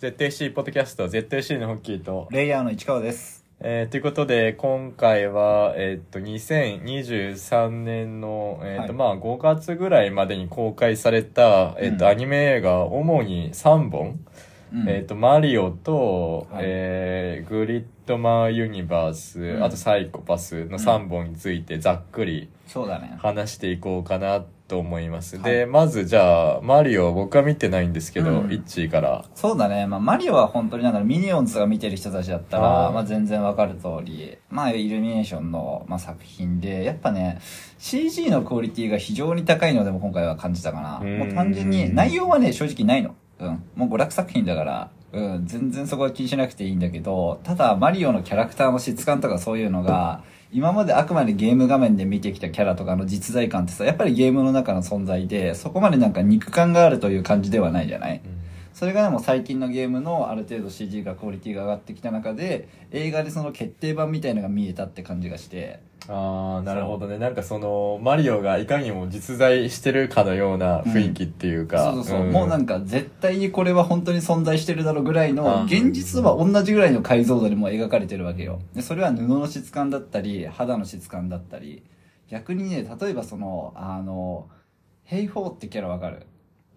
[0.00, 3.44] ZFC ポッドキャスト ZFC のホッキーと、レイヤーの市川です。
[3.60, 8.92] えーということで今回は、えっと2023年の、えっとはい。
[8.94, 12.10] まあ、5月ぐらいまでに公開された、えっとうん。
[12.12, 14.18] アニメ映画主に3本、
[14.72, 14.88] うん。
[14.88, 16.64] えっとマリオと、はい。
[16.64, 19.62] えーグリッドマンユニバース、うん。
[19.62, 23.18] あとサイコパスの3本についてざっくりそうだね。
[23.18, 29.86] 話していこうかなと思います、はいでまずじゃあマリオ僕は見てないんですけど、うんイッチーからそうだね。
[29.86, 37.40] まあ、マリオは本当になんだろう、ミニオンズが見てる人たちだったら、まあ、全然わかる通り、まあ、イルミネーションの、まあ、作品で、やっぱね、
[37.78, 41.00] CG のクオリティが非常に高いのでも今回は感じたかな。
[41.02, 43.14] うんもう単純に、内容はね、正直ないの。
[43.40, 43.62] うん。
[43.74, 50.22] もう娯楽作品だから、うん、全然そこは気にしなくていいんだけど、ただ、マリオのキャラクターの質感とかそういうのが、
[50.52, 58.20] 今まであくまでゲーム画面で見てきたキャラとかの実在感ってさ、やっぱりゲームの中の存在で、そこまでなんか肉感があるという感じではないじゃない？
[58.72, 65.80] それがでも最近のゲームのある程度 CG がクオリティが上がってきた中で映画でその決定版みたいのが見えたって感じがして
[66.12, 67.18] ああなるほどね。
[67.18, 72.32] なんかそのマリオがいかにも実在してるかのような雰囲気っていうか、そうそうそう、ん。
[72.32, 75.64] もうなんか絶対にこれは本当に存在してるだろうぐらいのうん。
[75.66, 78.60] 現実は同じぐらいの解像度でも描かれてるわけよ。
[78.74, 81.82] でそれは布の質感だったり肌の質感だったり。
[82.28, 84.48] 逆にね例えばそのあの
[85.04, 86.26] ヘイホーってキャラわかる？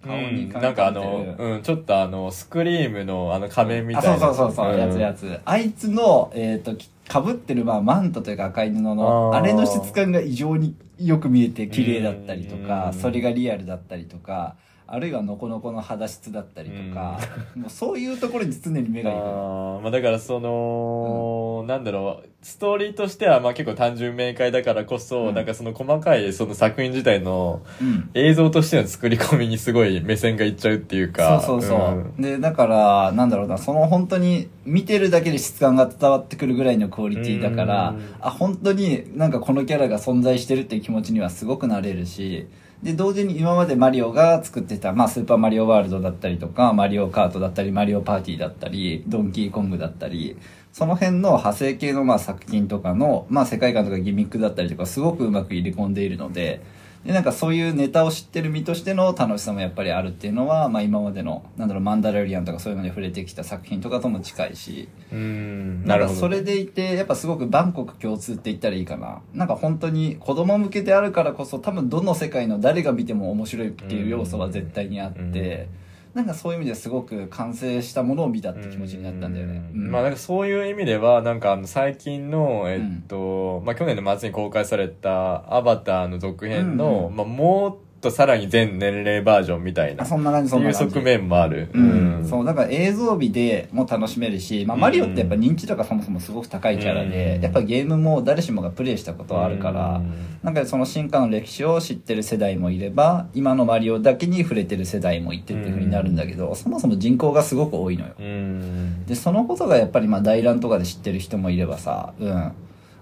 [0.03, 0.61] 顔にうん。
[0.61, 4.13] なんかあの、うん、ちょっとあのスクリームのあの仮面みたいな。
[4.15, 4.79] あそうそうそうそう、ん。
[4.79, 5.39] やつやつ。
[5.45, 6.75] あいつのえっ、と
[7.07, 12.93] かぶってるまあマントというか赤い布のあれの質感が異常によく見えて綺麗だったりとかうん。
[12.93, 14.55] それがリアルだったりとか
[14.87, 17.19] あるいはノコノコの肌質だったりとか
[17.55, 25.35] もうそういうところに常に目がいくあーまあだからその、なんだろうストーリーとしてはまあ結構単純明快だからこそ、うん。
[25.35, 28.11] なんかその細かいその作品自体のうん。
[28.13, 31.41] 映像としての作り込みにすごい目線がいっちゃうっていうか。
[31.41, 32.21] そうそうそう、ん。
[32.21, 38.15] でだからなんだろうなその本当に見てるだけで質感が伝わってくるぐらいのクオリティだからうん。
[38.19, 42.47] あ本当になんかこのキャラが存在してるっていう気持ちにはすごくなれるし
[42.83, 50.37] で同時に今までマリオが作ってた、まあ、スーパーマリオワールドだったりとかマリオカートだったりマリオパーティーだったりドンキーコングだったり
[50.73, 56.61] その辺の派生系のまあ作品とかの、まあ、世界観とかギミックだったりとかすごくうまく入れ込んでいるので
[57.05, 64.87] でなんかそういうネタを知ってる身としての楽しさもやっぱりあるっていうのは、まあ、今までのなんだろうマンダラリアンとかそういうのに触れてきた作品とかとも近いし。
[65.11, 66.15] うんなるほど。
[66.15, 69.21] かそれでいてやっぱすごく万国共通って言ったらいいかな。
[69.33, 75.67] なんか本当に子供向けであるからこそ多分どの世界の誰が見ても面白いっていう要素は絶対にあって
[76.13, 79.63] なんかそういう意味ですごく完成したものを見たって気持ちになったんだよね。
[79.73, 79.85] うん。
[79.85, 79.91] うん。
[79.91, 90.93] まあなんかそういう意味ではなんかあの最近のえっと、まあ去年の末に公開されたアバターの続編の、うんうんまあもっとさらに全年齢バージョンみたいなあそんな感じそんいうな感じ。
[90.93, 91.69] 側面もある。
[91.73, 94.81] うん、そうだから映像美でも楽しめるし、まあ、うん。
[94.81, 97.41] マリオってやっぱ認知度がそもそもすごく高いキャラで、うん。
[97.41, 100.13] やっぱゲームも誰しもがプレイしたことはあるから、うん。
[100.43, 108.13] なんかその進化の歴史を知ってる世代もいれば今のマリオだけに触れてる世代もいてっていうふうになるんだけど、そもそも人口がすごく多いのよ。
[108.19, 109.05] うん。
[109.05, 112.51] でそのことがやっぱりまあ大乱とかで知ってる人もいればさうん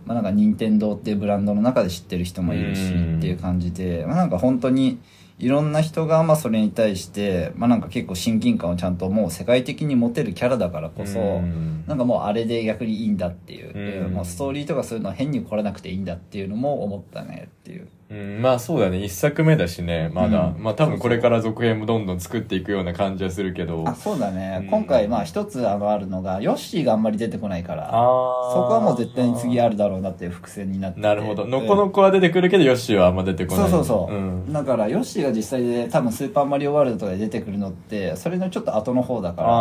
[0.05, 4.99] まあなんか任天堂っていうブランドの中で知ってる人もいるしうんっていう感じで、まあ、なんか本当に
[5.41, 11.83] いろんな人がまあそれに対して、まあ、なんか結構親近感をちゃんともう世界的に持てるキャラだからこそ、うん。
[11.87, 14.13] なんかもうあれで逆にいいんだっていう、うん。
[14.13, 17.87] もうストーリーとかそういうのは変に来らなくていいんだっていうのも思ったねっていう。
[18.11, 19.03] うん、まあそうだね。
[19.03, 20.11] 一作目だしね。
[20.13, 20.63] まだ、うん。
[20.63, 23.83] まあ多分これから続編もどんどん作っていくような感じはするけど。
[23.87, 24.67] あそうだね、うん。
[24.67, 31.01] 今回まあ一つあのあるのがヨッシーがあんまり出てこないからあそこはもう絶対に次あるるだろうなっていう伏線になってて。
[31.01, 31.45] なるほど。
[31.45, 33.69] のこの子は出てくるけどヨッシーはあんま出てこない。
[33.69, 39.47] そうそうそう、ん、だからヨッシーが実際で多分スーパーマリオワールドとかで出てくるのってそれのちょっと後の方だから。
[39.47, 39.53] うん。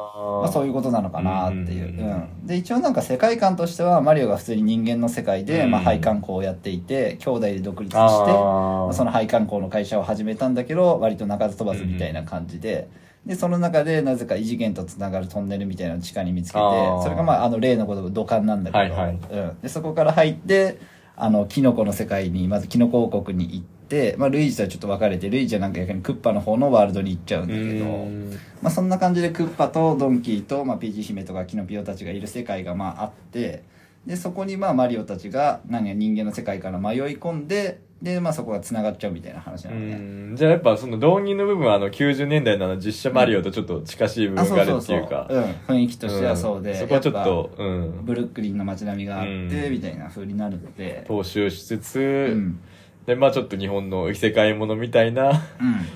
[0.00, 0.03] あ
[0.42, 5.70] まあ、そういうことなのかなっていう、うんうんで一応なんか世界観としてはマリオが普通に人間の世界で、うん。
[5.70, 12.88] まあ、配管工をやっていて兄弟で独立してあまーあその配管工の会社を始めたんだけど割と鳴かず飛ばずみたいな感じで、
[13.26, 16.60] でその中でなぜか異次元とつながるトンネルみたいなのを地下に見つけて
[17.02, 19.18] それがまああの例のこと土管なんだけど、はいはい。
[19.30, 20.78] うん、でそこから入って
[21.16, 23.73] あのキノコの世界にまずキノコ王国に行って、
[24.18, 27.84] まあ、ルイージとはちょっと別れてルイージはなんか逆にクッパの方のワールドに行っちゃうんだけど。
[27.84, 28.30] うん。
[28.62, 33.62] まあ、そんな感じでクッパとドンキーと、まあ、ピーチ姫とかキノピオたちがいる世界がまああって
[34.06, 39.94] でそこにまあマリオたちが何や人間の世界から迷い込んでで、まあ、そこがつながっちゃうみたいな話なうのね。
[40.32, 40.36] ん。
[40.36, 45.26] じゃあやっぱその導入の部分はあの90年代のあの実写マリオとちょっと近しい部あ分があるっていうか。
[45.30, 45.42] うん、
[45.76, 48.04] 雰囲気としてはそうで、んそこはちょっやとうぱん。
[48.04, 49.72] ブルックリンの街並みがあって、うん。
[49.72, 52.60] みたいな風になるので、踏襲しつつ、うん
[53.06, 55.38] でまあちょっと日本の異世界ものみたいなうん。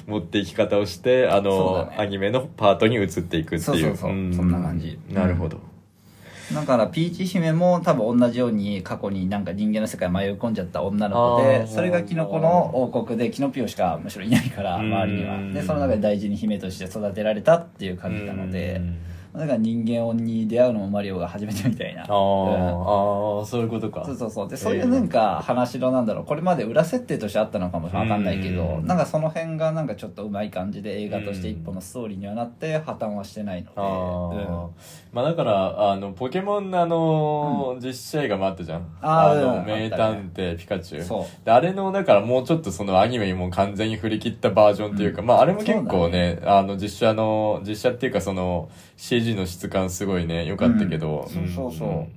[0.07, 1.97] 持っていき方をしてあの、だね。
[1.99, 3.61] アニメのパートに移っていくっていう。
[3.61, 4.13] そうそうそう。
[4.13, 4.51] ん。
[4.51, 4.99] な感じ。
[5.11, 5.59] なるほど、
[6.55, 15.39] だからピーチ姫も多分同じように過去になんか人間の世界迷い込んじゃった女の子でそれがキノコの王国でキノピオしかむしろいないからうん周りには。
[15.53, 18.77] でその中で大事に姫として育てられたっていう感じなので。
[18.77, 18.99] うん
[19.39, 22.03] だから人間に出会うのもマリオが初めてみたいな。
[22.03, 24.05] あー、あーそういうことか。
[24.05, 24.49] そうそうそう。
[24.49, 26.25] でそういうなんか話のなんだろう。
[26.25, 28.87] これまで裏設定としてあったのかもわかんないけどうん。
[28.87, 33.73] なんかその辺がなんかちょっとうまい感じで映画として一本のストーリーにはなって破綻はしてないので。
[33.77, 34.65] あー。
[34.67, 34.71] うん。
[35.13, 38.87] まあだからあのポケモンのあの、実写映画もあったじゃん。
[39.01, 39.67] あーの、うん。
[39.67, 41.05] 名探偵ピカチュウ。
[41.05, 41.45] そう。
[41.45, 50.47] であれのだからもうちょっとそのアニメにも完全に振り切ったバージョンっていうか、まああれも結構ねあの実写の実写っていうかその CG の質感すごいね。
[50.47, 51.33] 良かったけど、うん。
[51.33, 51.89] そうそうそう。
[51.89, 52.13] ん。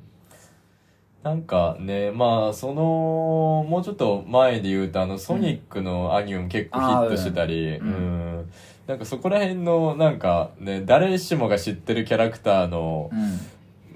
[1.24, 8.40] なんかねまあそのもうちょっと前で言うとあのソニックのアニメも結構ヒットしてたり、ううん。
[8.42, 8.52] ん。
[8.88, 13.40] なんかそこら辺のなんかね誰しもが知ってるキャラクターのうん。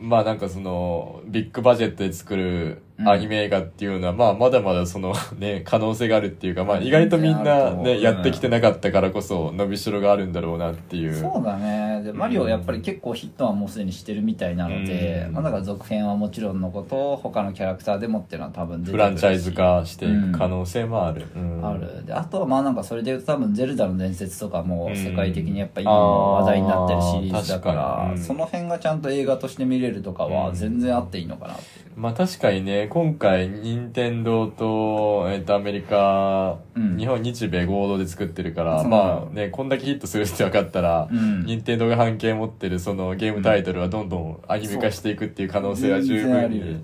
[0.10, 7.97] まあなんかそのビッグバジェットで作るアニメ映画っていうのは、まあまだまだその ね可能性があるっていうかまあ意外とみんなね、う。
[7.97, 11.13] んやってきてなかったからこそ伸びしろがあるんだろうなっていう。
[11.13, 12.01] そうだね。
[12.03, 15.33] でマリオやっぱり結構ヒットはもうすでにしてるみたいなので、うん。
[15.33, 21.68] まあ、だから続編はもちろんのこと他のキャラクターでもっていうのは多分出てくフランチャイズ化していく可能性もある、うん。
[21.68, 22.06] ある。
[22.06, 36.97] であとはまあなんかそれで言うと多分「ゼルダの伝説」とかもうん世界的にやっぱ今も話題になってるシリーズだから、その辺がちゃんと映画として見れるとかは全然あっていいのかなっていう、まあ確かにね、今回、任天堂と、えっ、と、アメリカ、うん。
[36.97, 41.45] 日本、日米合同で作ってるから、まあね、こんだけヒットするって分かったら、うん。
[41.45, 46.83] 任天堂が半径持ってるそのゲームタイトルはどんどんアニメ化していくっていう可能性は十分に。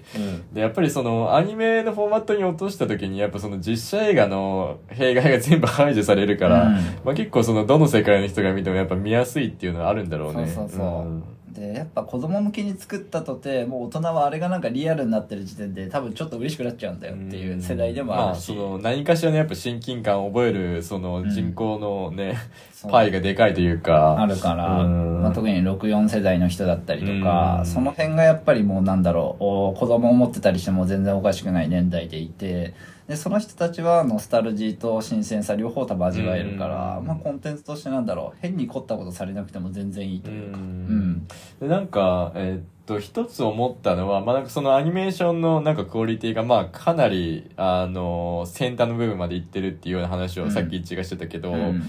[0.54, 6.74] で、やっぱりそのアニメのフォーマットに落とした時に、やっぱその実写映画の弊害が全部排除されるから、うん。
[7.04, 10.48] まあ結構そのどの世界の人が見てもやっぱ見やすいっていうのはあるんだろうね。
[10.48, 22.38] そうそうそうでやっぱ子供向けに作ったとてもう大人はあれがなんかリアルになってる時点で多分ちょっと嬉しくなっちゃうんだよっていう世代でもあるし、まあ、その何かしらのやっぱ親近感を覚えるその人口のね、
[22.74, 22.92] そう。
[22.92, 24.20] パイがでかいというか。
[24.20, 25.22] あるから、うん。
[25.22, 27.66] まあ、特に64世代の人だったりとか、うん。
[27.66, 32.74] その辺がやっぱりもうなんだろうお子供を持ってたりしても全然おかしくない年代でいて
[33.12, 37.06] でその人たちはノスタルジーと新鮮さ両方多分味わえるから、うん。
[37.06, 40.68] まあ、コンテンツとしてなんだろう変に凝ったことされなくても全然いいというか、ううん。
[40.68, 41.28] ん
[41.60, 51.84] でなんかえーっと一つ思ったのは、まあ、なんかそのアニメーションのなんかクオリティがまあかなりあの先端の部分までいってるっていうような話をさっき一致がしてたけど、うん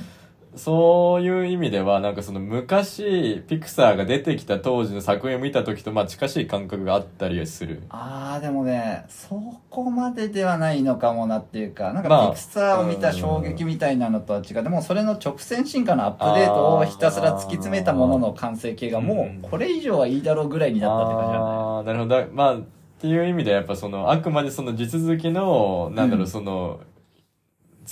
[0.55, 7.83] そういう意味ではなんかその昔ピクサーが出てきた当時の作品を見た時とまあ近しい感覚があったりする。
[7.89, 9.41] ああでもねそ
[9.71, 21.49] こまでではないのかもなっていうかなんまあかピクサーを見た衝撃みたいなのとは違う、でもそれの直線進化のアップデートをひたすら突き詰めたものの完成形がもうこれ以上はいいだろうぐらいになったって感じじゃない？
[21.49, 22.27] ああなるほど。
[22.33, 22.63] まあっ
[23.01, 26.31] ていう意味ではやっぱそのあくまでその地続きのなんだろう、うん。
[26.31, 26.81] その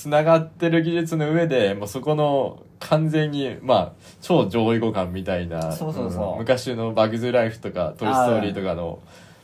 [0.00, 3.92] つながってる技術の上でもうそこの完全にまあ
[4.22, 8.98] 超上位互換みたいなそうそうそうん昔の「バグズライフ」とか「トイ・ストーリー」とかの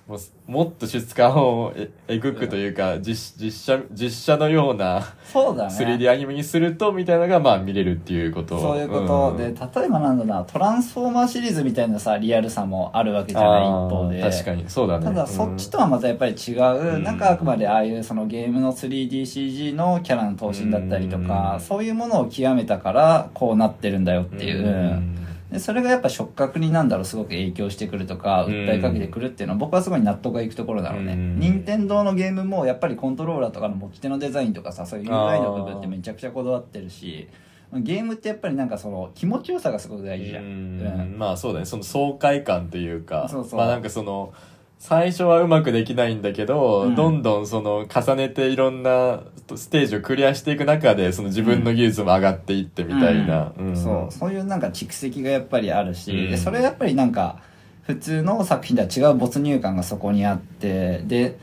[0.07, 5.75] もうもっと質感をええぐくというか、実実写実写のようなそうだね。
[5.75, 8.57] 3D アニメにするとみたいなのがまあ見れるっていうこと。
[8.61, 9.37] そういうこと、ん。
[9.37, 14.23] で例えばなんだなトランスフォーマーシリーズみたいなさリアルさもあるわけじゃない一方で。
[14.23, 15.07] あー確かにそうだね。
[15.07, 17.03] ただそっちとはまたやっぱり違う、うん。
[17.03, 21.61] なんかあくまでああいうそのゲームの 3DCG のキャラの等身だったりとか、うん。
[21.61, 28.53] そういうものを極めたからこうなってるんだよっていう、うんでそれがやっぱ触覚になんだろうすごく影響してくるとかうん。
[28.53, 31.13] 訴えかけてくるっていうのは僕はすごい納得がいくところだろうね。
[31.13, 31.39] うん。
[31.39, 37.29] 任天堂のゲームもやっぱりコントローラーとかの持ち手のデザインとかさそういう UI の部分ってめちゃくちゃこだわってるし
[37.73, 41.19] ゲームってやっぱりなんかその気持ちよさがすごく大事じゃん、ううんん。
[41.19, 41.65] まあそうだね。
[41.65, 43.59] その爽快感というかそうそう。
[43.59, 44.33] まあなんかその
[44.79, 46.95] 最初はうまくできないんだけど、うん。
[46.95, 49.21] どんどんその重ねていろんな
[49.55, 54.13] ステージをクリアしていく中でその自分の技術も上がっていってみたいな、そう。
[54.13, 56.31] そういうなんか蓄積がやっぱりあるし、うん。
[56.31, 57.41] でそれはやっぱりなんか
[57.83, 61.39] 普通の作品とは違う没入感がそこにあってで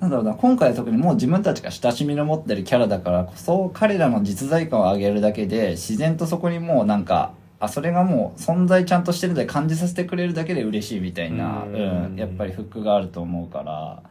[0.00, 14.02] なんだろうな今回は特にもう自分たちが親しみの持ってるキャラだからこそ彼らの実在感を上げるだけで自然とそこにもうなんかあそれがもう存在ちゃんとしてるで感じさせてくれるだけで嬉しいみたいな、ううんんやっぱりフックがあると思うから。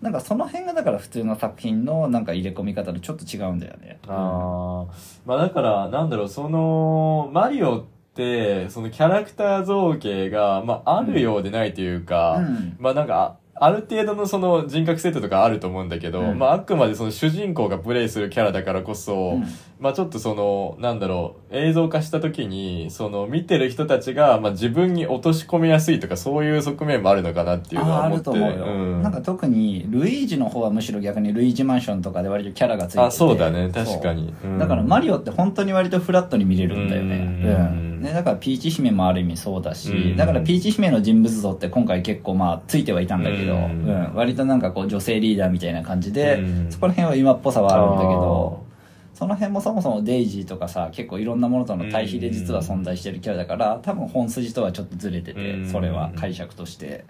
[0.00, 3.98] なんかその辺がだから普通の作品のなんか入れ込み方とちょっと違うんだよね。
[4.06, 4.94] ああ
[5.26, 12.76] まあだからなんだろうそのマリオってそのキャラクター造形が、まあ、あるようでないというか、うん。
[12.78, 16.38] まあなんかあある程度のその人格設定とかあると思うんだけど、うん。
[16.38, 19.44] まああくまでその主人公がプレイするキャラだからこそ、うん。
[19.80, 28.18] まあちょっとその、なんだろう、映像化した時に、その見てる人たちが、まあ自分に落とし込みやすいとかそういう側面もあるのかなっていうのはああ思って。
[28.18, 29.02] ると思うよ、うん。
[29.02, 33.04] なんか特にルイージの方はむしろ逆にルイージマンションとかで割とキャラがついてて。
[33.04, 34.34] あ、そうだね、確かに。
[34.58, 37.16] だからマリオって本当に割とフラットに見れるんだよね。
[37.16, 37.82] うん。
[37.82, 37.97] うん。
[38.00, 40.16] ね、だからピーチ姫もある意味そうだし、うん。
[40.16, 43.86] だからピーチ姫の人物像って今回結構まあついてはいたんだけど、ううん。
[43.86, 46.72] ん、割となんかこう女性リーダーみたいな感じで、うん。
[46.72, 48.66] そこら辺は今っぽさはあるんだけど、
[49.14, 55.66] その辺もそもそもデイジーとかさ、結構いろんなものとの対比で実は存在してるキャラだから、多分本筋とはちょっとずれてて、うん。
[55.66, 57.04] それは解釈として。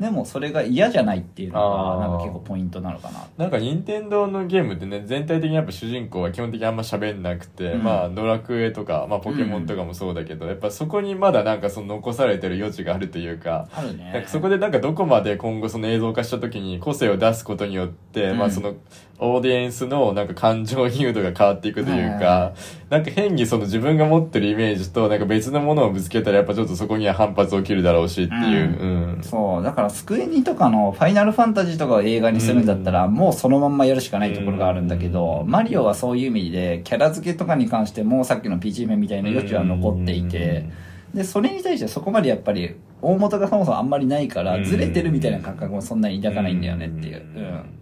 [0.00, 3.26] でもそれが嫌じゃないっていうのが、なんか結構ポイントなのかな。
[3.36, 14.24] なんか任天堂のゲームってね全体的にやっぱ主人公は基本的にあんま喋んなくて、うんまあドラクエとか、まあ、ポケモンとかもそうだけど、やっぱそこにまだなんかその残されてる余地があるというかあるね。
[14.26, 18.74] そこでなんかどこまで今後その映像化した時に個性を出すことによって、うんまあその
[19.18, 22.54] オーディエンスのなんか感情移入度が変わっていくというはいか、
[22.90, 29.16] なんか変にその自分が持ってるイメージとなんか別のものをぶつけたらやっぱちょっとそこには反発起きるだろうしっていう。
[29.16, 40.68] うんそう、だからスクエニとかのファイナルファンタジーとかを映画にするんだったら、もうそのまんまやるしかないところがあるんだけど、マリオはそういう意味で、キャラ付けとかに関してもさっきのピーチ姫みたいな余地は残っていて、
[41.14, 47.22] で、それに対してそこまでやっぱり、大元がそもそもあんまりないから、うんずれてるみたいな感覚もそんなに抱かないんだよねっていう。
[47.36, 47.81] うん。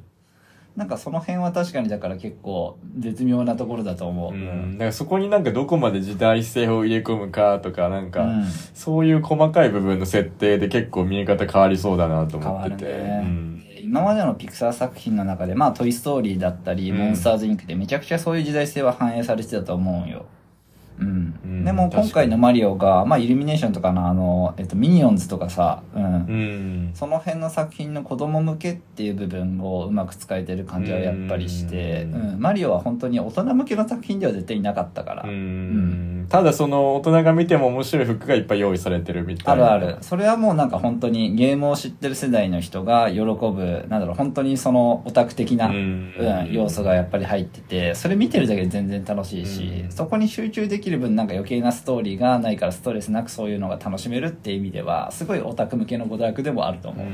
[0.80, 4.32] なんかその辺は確かにだから結構絶妙なところだと思う。
[4.32, 20.20] うん、だからそこになんかどこまで時代性を入れ込むかとかなんか、うんそういう細かい部分の設定で結構見え方変わりそうだなと思ってて、ね、うん今までのピクサー作品の中で、まあ、トイ・ストーリーだったり、うんモンスターズ・インクでめちゃくちゃそういう時代性は反映されてたと思うよ。
[20.20, 20.24] うん。
[20.98, 21.64] うん。
[21.64, 26.04] でも今回のマリオが、まあ、イルミネーションとかのあの、えっと、ミニオンズとかさ、うん。
[26.04, 26.90] うん。
[26.94, 32.36] その辺の作品の子供向けっていう部分をうまく使えてる感じはやっぱりして、ううん。
[32.36, 35.22] ん、マリオは本当に大人向けの作品では絶対なかったから。
[35.24, 36.26] うん。
[36.28, 39.72] ただその大人が見ても面白い服がいっぱい用意されてるみたいな。
[39.72, 39.96] あるある。
[40.00, 49.90] それはもうなんか本当にゲームを知ってる世代の人が喜ぶ、なんだろう、本当にそのオタク的な、ううんん、要素がやっぱり入ってて、それ見てるだけで全然楽しいし、うん。
[49.90, 57.06] そこに集中できる分なんか余計なストーリーがないからストレスなくそういうのが楽しめるっていう意味では、すごいオタク向けの娯楽でもあると思う。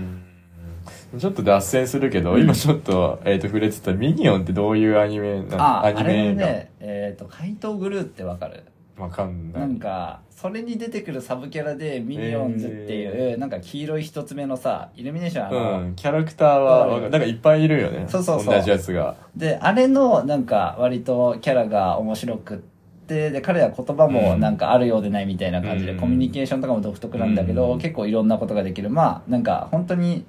[1.19, 8.63] ちょっと脱線するけど、うん今ちょっと,、えー、と触れてたミニオンってどういうアニメなのあ、アあれニメ映画、ね、えっ、と、怪盗グルーってわかる？
[8.97, 9.61] わかんない。
[9.63, 18.07] なんか、それに出てくるサブキャラでミニオンズっていう、なんか黄色い一つ目のさ、イルミネーションあの、うん、キャラクターはなんかいっぱいいるよね。
[18.09, 18.55] そうそうそう。
[18.55, 19.17] 同じやつが。
[19.37, 22.76] で、あれのなんか割とキャラが面白くって、
[23.07, 25.99] で、彼は言葉もなんかあるようでないみたいな感じで、うん。
[25.99, 27.79] コミュニケーションとかも独特なんだけど、うん。
[27.79, 28.91] 結構いろんなことができる。
[28.91, 30.25] まあ、なんか本当に、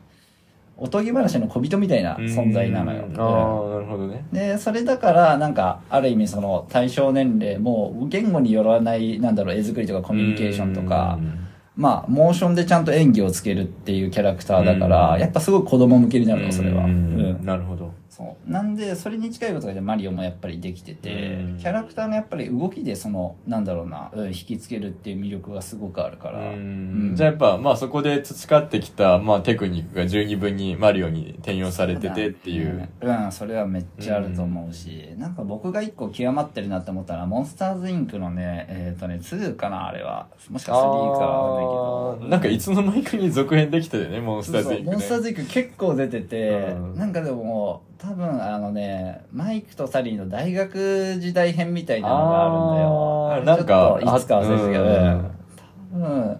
[0.79, 3.05] おとぎ話の小人みたいな存在なのよ。
[3.09, 3.19] うん。
[3.19, 4.25] ああなるほどね。
[4.31, 11.47] で、それだから、なんか、ある意味その対象年齢も、言語によらない、なんだろう、絵作りとかコミュニケーションとかう、ん。
[11.75, 15.19] まあ、モーションでちゃんと演技をつけるっていうキャラクターだから、うん。
[15.19, 16.85] やっぱすごい子供向けになるの、それは。
[16.85, 16.91] うん。
[16.91, 17.45] うん。
[17.45, 17.86] なるほど
[18.17, 18.51] そう。
[18.51, 26.39] なんで、それに近いことでマリオもやっぱりできててうん、キャラクターのやっぱり動きでその、なんだろうな、うん引きつけるっていう魅力がすごくあるから。
[26.49, 27.13] うん。
[27.15, 32.89] じゃあやっぱまあそこで培ってきた、まあ、テクニックが十二分にマリオに転用されててっていう。
[33.01, 40.27] うん、うんそれはめっちゃあると思うし、なんか僕が一個極まってるなって思ったのは、モンスターズインクのね、えっ、とね、2かな、あれは。
[40.49, 42.17] もしか3かわかんないけど。
[42.23, 44.91] あーなんかいつの間にかに続編できたよねモンスターズインクね。
[44.91, 46.95] モンスターズインク結構出てて、うん。
[46.95, 53.33] なんかでも多分あのねマイクとサリーの大学時代編みたいなのがあるんだよ。
[53.33, 56.39] あなんかいつか忘れてたけど、うん。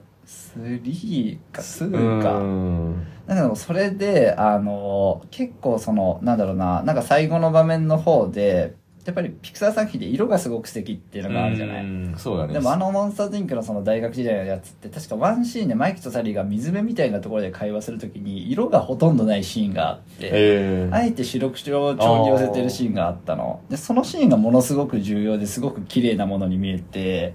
[0.55, 3.07] 多分3か2か、うん。
[3.27, 8.75] なんかそれであの結構そのなんだろうななんか最後の場面の方で
[9.07, 12.53] やっぱりピクサー作品で色がすごく素敵っていうのがあるじゃない、うんそうだね。
[12.53, 23.61] でもあのモンスターズインクのその大学時代のやつって確かワンシーンでマイクとサリーが水辺みたいなところで会話するときに色がほとんどないシーンがあって、ええあえて白黒調に寄せてるシーンがあったの。
[23.69, 27.33] で、そのシーンがものすごく重要ですごく綺麗なものに見えて、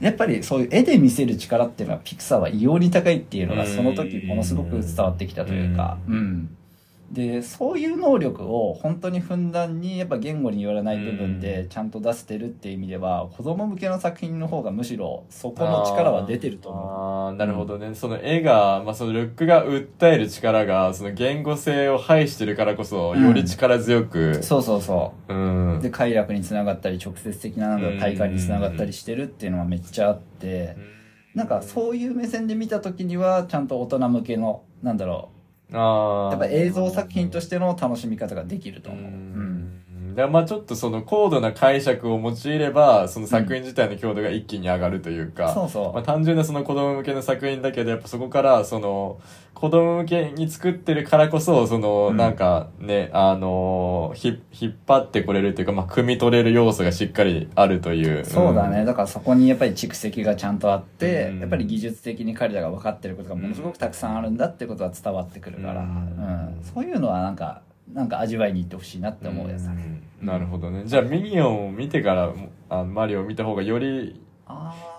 [0.00, 6.56] やっぱりそういう絵で見せる力っていうのはピクサーは異様に高いっていうのがその時ものすごく伝わってきたというか、うん。
[7.12, 17.26] で、そういう能力を本当にふんだんにやっぱ言語によらない部分でちゃんと出してるっていう意味では、子供向けの作品の方がむしろそこの力は出てると思う。
[17.26, 23.22] ああなるほどね、その絵が、まあ、そのルックが訴える力がその言語性を排してるからこそうん。
[23.22, 25.34] より力強くそうそうそう。
[25.34, 25.80] うん。
[25.82, 30.76] で快楽につながったり直接的な体感につながったりしてるっていうのはめっちゃあって。
[31.34, 35.41] なんかそういう目線で見た時にはちゃんと大人向けのなんだろう
[35.72, 36.30] ああ。
[36.30, 39.12] やっぱ映像作品としての楽しみ方ができるとう思う。
[39.12, 39.51] うん。
[40.12, 40.14] ん。
[40.14, 45.92] だまあちょっとその高度な解釈を用いれば、その作品自体の強度が一気に上がるというか、そうそう。
[45.92, 49.20] まあ単純なその子供向けの作品だけど、やっぱそこからその
[49.54, 52.16] 子供向けに作ってるからこそ、そのうん。
[52.16, 58.24] なんかね、あのひ、引っ張ってこれるというか、まあ汲み取れる要素がしっかりあるという。
[58.24, 58.82] そうだね。
[58.82, 58.86] ん。
[58.86, 61.40] だからそこにやっぱり蓄積がちゃんとあって、うん。
[61.40, 66.60] やっぱり技術的に彼らが分かってることがものすごくたくさんあるんだってことは伝わってくるから、ううんん。
[66.74, 70.02] そういうのはなんか、なんか味わいに行ってほしいなって思うやつだね。
[70.20, 70.84] うんなるほどね。
[70.86, 72.32] じゃあミニオンを見てから、
[72.68, 74.20] あのマリオを見た方がより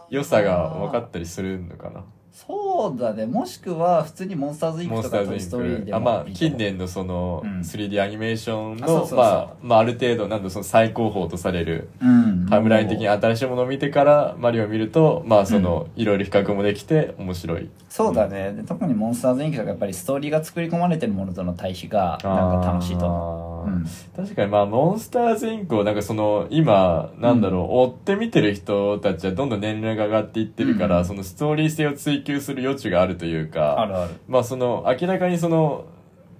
[0.10, 2.04] 良さが分かったりするのかな？
[2.30, 2.63] そう
[3.00, 3.26] だね。
[3.26, 7.64] もしくは普通にモンスターズインクとかトイストーリーでもあまあ近年のそのうん。
[7.64, 17.70] 3D アニメーションのまあまあある程度なんだその最高峰とされるうん、タイムライン的に新しいものを見てからマリオを見るとまあそのいろいろ比較もできて面白い。
[17.90, 18.54] そうだね。
[18.54, 23.06] で特にモンスターズインクとかやっぱりストーリーが作り込まれてるものとの対比がなんか楽しいと。
[23.06, 23.70] 思う。
[23.70, 23.86] うん。
[24.16, 31.06] 確かにまあモンスターズインクをなんかその今なんだろう、追って見てる人たちはどんどん年齢が上がっていってるから、うん。
[31.06, 34.14] そのストーリー性を追求する余地があるというかあるある。
[34.28, 35.86] まあその明らかにその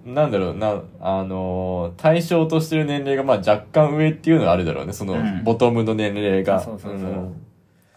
[0.04, 4.92] なんだろうなあの対象としてる年齢がまあ若干上っていうのはあるだろうね。
[4.92, 5.44] そのうん。
[5.44, 7.12] ボトムの年齢が、そうそうそうう。
[7.14, 7.42] ん。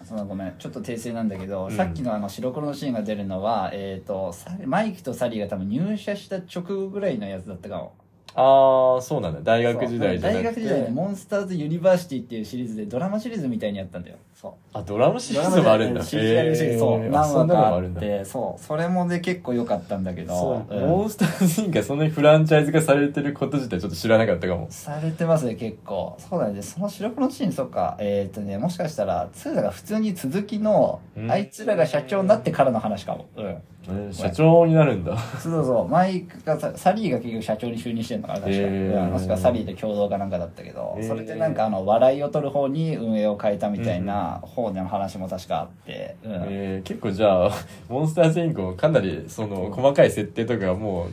[0.03, 0.53] そのごめん。
[0.57, 7.93] ちょっと訂正なんだけど、うんさっきのあの白黒のシーンが出るのは、えー、とサマイクとサリーが多分入社した直後ぐらいのやつだったかも。
[8.35, 9.41] ああそうなんだ。
[9.41, 10.43] 大学時代じゃなくて。
[10.43, 14.51] 大学時代でモンスターズユニバーシティっていうシリーズでドラマシリーズみたいにやったんだよそう。
[14.71, 16.03] あドラマシリーズもあるんだ。
[16.03, 17.03] シリーズそう。
[17.03, 18.63] えー何話かあってそう。
[18.63, 20.89] それもで結構良かったんだけそう、どうん。
[20.89, 24.67] モンスターズインクがそんなにフランチャイズ化されてること自体ちょっと知らなかったかも。
[24.69, 26.15] されてますね結構。
[26.19, 27.97] そうだねその白黒のシーンそっか。
[27.99, 31.31] えっ、とねもしかしたらツーダが普通に続きの、うん。
[31.31, 33.25] あいつらが社長になってからの話かも。
[33.35, 33.45] うん。
[33.45, 33.63] えー
[34.11, 35.17] 社長になるんだ。
[35.17, 38.53] そうそうマイクがさサリーが結局社長に就任してるのかな確
[38.93, 46.31] か、もしくはサリーと共同かなんかだったけど、それでなんかあの笑いを取る方に運営を変えたみたいな方での話も確かあって、うん。
[46.47, 47.51] えー結構じゃあ
[47.89, 51.09] モンスターズインクもかなりその細かい設定とかがもう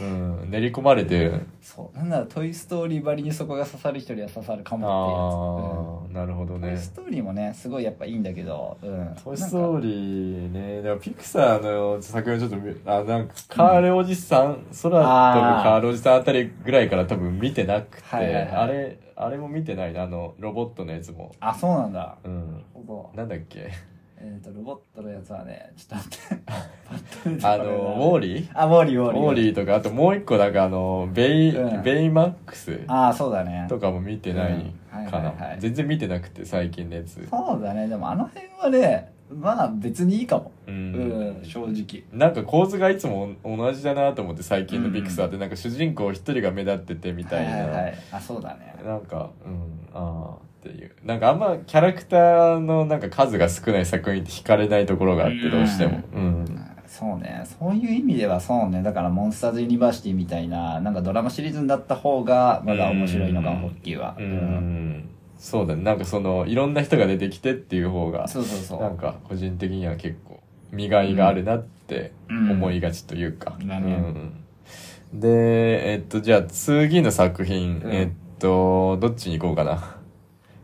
[0.00, 1.30] うん、練り込まれて
[1.74, 1.96] そう。
[1.96, 10.82] なんなら「トイ・ストーリー」ばりにそこが刺さる人には刺さるかもってやつ、ああ、なるほどうんトイ・ねストーリーもねすごいやっぱいいんだけど、うん、トイ・ストーリーね。
[10.82, 18.46] でもピクサーの作品をちょっと見あなんかカールおじさん、空飛ぶカールおじさんあたりぐらいから多分見てなくて、はいはいはい。
[18.50, 21.32] あれあれも見てないなあのロボットのやつも。
[21.40, 22.16] あそうなんだ。
[22.24, 22.64] うん。
[23.14, 23.70] なんだっけ
[24.24, 27.42] えっ、とロボットのやつはねちょっと待って。
[27.46, 28.48] あのウォーリー？
[28.54, 29.22] あウォーリーウォーリー。
[29.22, 31.82] ウォーリーとかあともう一個なんかあのベイ、うん。
[31.82, 33.66] ベイマックスああそうだね。
[33.68, 34.56] とかも見てないう
[35.08, 35.10] ん。
[35.10, 37.26] かな、全然見てなくて最近のやつ。
[37.28, 37.88] そうだね。
[37.88, 40.52] でもあの辺はねまあ別にいいかも。
[40.66, 42.04] ううんん、正直。
[42.12, 47.94] なんか構図がいつも同じだなと思って最近のピクサーってなんか主人公一人が目立っててみたいな、はいはいはい。
[48.12, 48.76] あそうだね。
[48.84, 49.88] なんかうん。
[49.94, 50.92] ああっていう。
[51.04, 56.02] なんかあんまキャラクターのなんか数が少ない作品って惹かれないところがあってどうしても。
[56.14, 56.68] うん。
[56.86, 57.44] そうね。
[57.58, 58.82] そういう意味ではそうね。
[58.82, 64.14] だからモンスターズユニバーシティみたいななんかドラマシリーズになった方がまだ面白いのかもホッキーは。
[64.18, 65.82] うん、そうだね。
[65.82, 68.80] なんかそのいろんな人が出てきてっていう方がそうそうそう。
[68.80, 72.50] なんか個人的には結構見がいがあるなってうん。
[72.52, 73.94] 思いがちというか、だね。
[75.12, 75.20] うん。
[75.20, 77.92] でえっとじゃあ次の作品、うん。
[77.92, 79.96] えっとどっちに行こうかな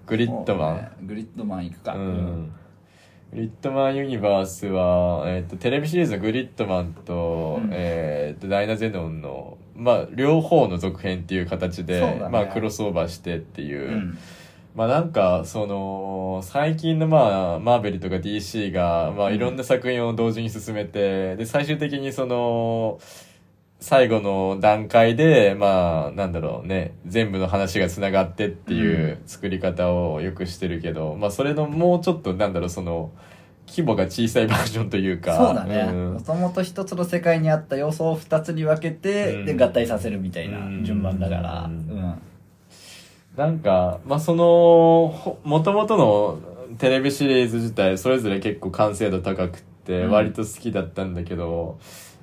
[0.08, 0.90] グリッドマン、ね。
[1.02, 1.94] グリッドマン行くか。
[1.94, 2.52] うん。
[3.32, 7.70] グリッドマンユニバースは、えっとテレビシリーズのグリッドマンと,、うん。
[7.72, 12.28] えっとダイナゼノンの、まあ、両方の続編っていう形で、ね。
[12.30, 14.18] まあ、クロスオーバーしてっていう、うん。
[14.74, 19.34] まあなんか、その、最近のまあ、マーベルとか DC が、まあうん。
[19.34, 22.98] いろんな作品を同時に進めて、で、最終的にその、
[23.80, 33.12] 最後の段階で、まあ、なんだろうね、全部の話が繋がってっていう作り方をよくしてるけど、まあそれのもうちょっと、なんだろう、その、
[33.68, 35.92] 規模が小さいバージョンというか、そうだね。
[35.92, 36.14] ん。
[36.14, 39.44] もともと一つの世界にあった要素を二つに分けて、うん。
[39.44, 41.64] で合体させるみたいな順番だから。
[41.64, 41.98] ううん。
[41.98, 42.20] ん、
[43.36, 46.40] なんか、まあ、その、もともとの
[46.78, 50.10] テレビシリーズ自体、それぞれ結構完成度高くって、うん。
[50.10, 51.78] 割と好きだったんだけど、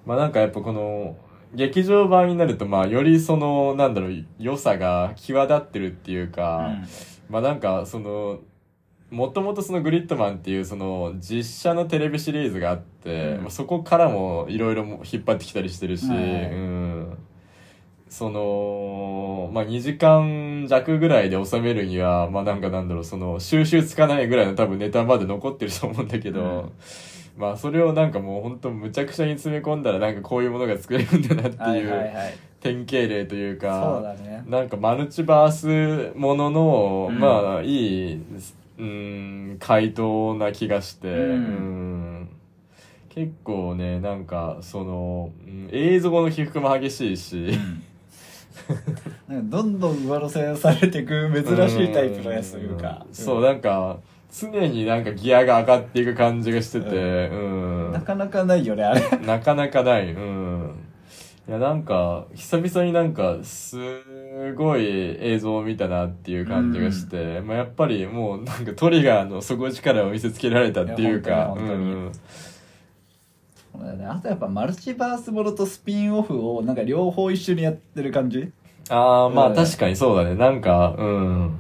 [0.06, 1.16] まあなんかやっぱこの、
[1.56, 6.78] 劇場版になると、まあ、よりその、なんだろう、良さが際立ってるっていうか、
[7.30, 8.40] まあなんか、その、
[9.12, 13.42] もともとそのグリッドマンっていうその実写のテレビシリーズがあって、うん。
[13.44, 16.20] まあそこからもいろいろ引っ張ってきたりしてるし、はい。
[16.20, 17.18] うん。
[18.10, 26.72] その、まあ2時間弱ぐらいで収めるには、まあなんかなんだろう、その収集つかないぐらいの多分ネタまで残ってると思うんだけど、
[27.38, 32.38] まあそれをなんかもう本当むちゃくちゃに詰め込んだらなんかこういうものが作れるんだなってはいうはい。
[32.66, 34.44] 典型例というか、だね。
[34.48, 35.52] なんかマルチバー
[36.14, 37.20] スものの、うん。
[37.20, 38.22] まあいい、
[38.80, 41.18] うん、回答な気がして、うん。
[41.18, 41.24] う
[42.22, 42.30] ん。
[43.10, 47.52] 結構ね、なんかその、うん映像の起伏も激しいし、
[49.28, 53.06] なんかどんどん上乗せされていく珍しいタイプのやつというか。
[53.12, 53.14] ん。
[53.14, 54.00] そう、なんか、
[54.40, 57.36] 常になんかギアが上がっていく感じがしてて、う
[57.90, 57.92] ん。
[57.94, 60.12] なかなかないよねあれなかなかない。
[60.12, 60.76] うん。
[61.48, 63.78] いや、なんか、久々になんか、す
[64.56, 71.78] ごい映像を見たなっていう感じがして、まあやっぱりもうなんかトリガーの底力を見せつけられたっていうか、いや本当に本
[73.78, 78.52] 当にうんあとやっぱマルチバースものとスピンオフをなんか両方一緒にやってる感じ？
[78.90, 80.36] ああ、まあうん確かにそうだね。
[80.36, 81.60] なんか、うん。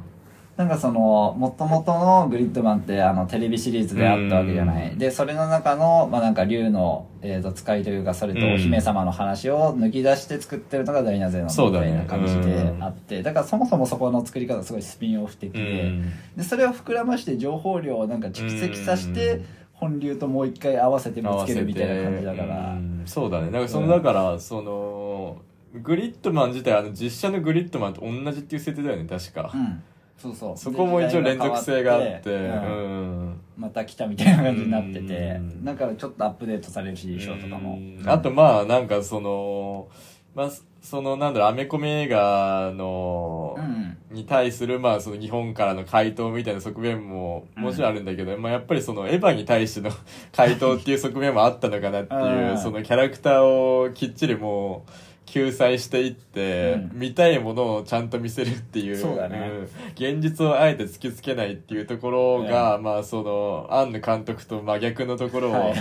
[0.58, 4.98] なんかその、もともとのグリッドマンってあのテレビシリーズであったわけじゃない。
[4.98, 16.04] で、それの中の、まあなんか竜の、えー、と使いというか、それとお姫様の話を抜き出して作ってるのがダイナゼノみたいな感じであって、だからそもそもそこの作り方すごいスピンオフ的うで、ん。
[16.38, 23.52] で、それを膨らまして情報量をなんか蓄積させうてん、本流ともう一回合わせてぶつけるみたいな感じだからそうだね。
[23.52, 25.42] なんかその、うんだから、その、
[25.84, 29.52] グリッドマン自体、あの実写のグリッドマンと同じっていう設定だよね、確か。
[29.54, 29.84] うん。
[30.18, 30.58] そうそう。
[30.58, 33.30] そこも一応連続性があって、ううん。
[33.30, 33.42] ん。
[33.58, 35.66] また来たみたいな感じになっててうん。
[35.66, 37.76] だからちょっとアップデートされるし衣装とかも。
[37.76, 38.04] うん。
[38.06, 39.88] あとまあなんかその
[40.34, 40.50] まあ
[40.82, 43.98] そのなんだろうアメコミ映画の、うん。
[44.12, 49.92] に対するまあその日本からの回答みたいな側面ももちろんあるんだけど、まあやっぱりそのエヴァに対しての
[50.32, 52.58] 回答っていう側面もあったのかなっていううん。
[52.58, 53.44] そのキャラクター
[53.88, 54.92] をきっちりもう
[55.26, 57.00] 救済していって、うん。
[57.00, 59.38] 見たいものをちゃんと見せるっていうそうだね。
[59.38, 59.64] ん
[59.96, 65.76] 現実をあえて突きつけないっていうところが、まあその庵野監督と真逆のところを、はい。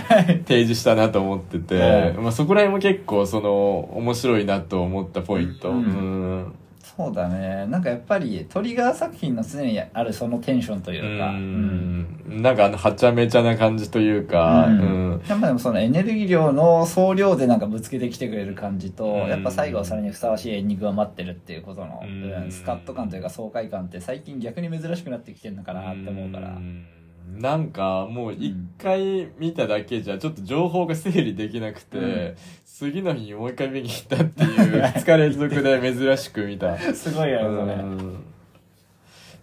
[0.47, 2.13] 提示したなと思ってて、はい。
[2.13, 5.69] まあ、そこら辺も結構その面白いなと思ったポイント。
[5.69, 6.55] ううんん
[6.97, 7.65] そうだね。
[7.67, 11.27] なんかやっぱりトリガー作品の常にあるそのテンションというか。
[11.27, 12.41] うん。
[12.41, 14.67] なんかあのはちゃめちゃな感じというか、
[15.27, 19.27] やっぱでもそのエネルギー量の総量でなんかぶつけてきてくれる感じと、うん。
[19.27, 22.51] やっぱ最後はそれにふさわしいエンディングが待ってるっていうことの、うんうん。
[22.51, 26.85] スカッと感というか爽快感って最近逆に珍しくなってきてるのかなって思うから、ん
[27.27, 32.35] なんかもう一回見ただけじゃちょっと情報が整理できなくて、うん。
[32.65, 36.77] 次の日にもう一回見に行ったっていう 2日連続で珍しく見た。
[36.77, 38.09] すごいよねそれうん。
[38.09, 38.11] っ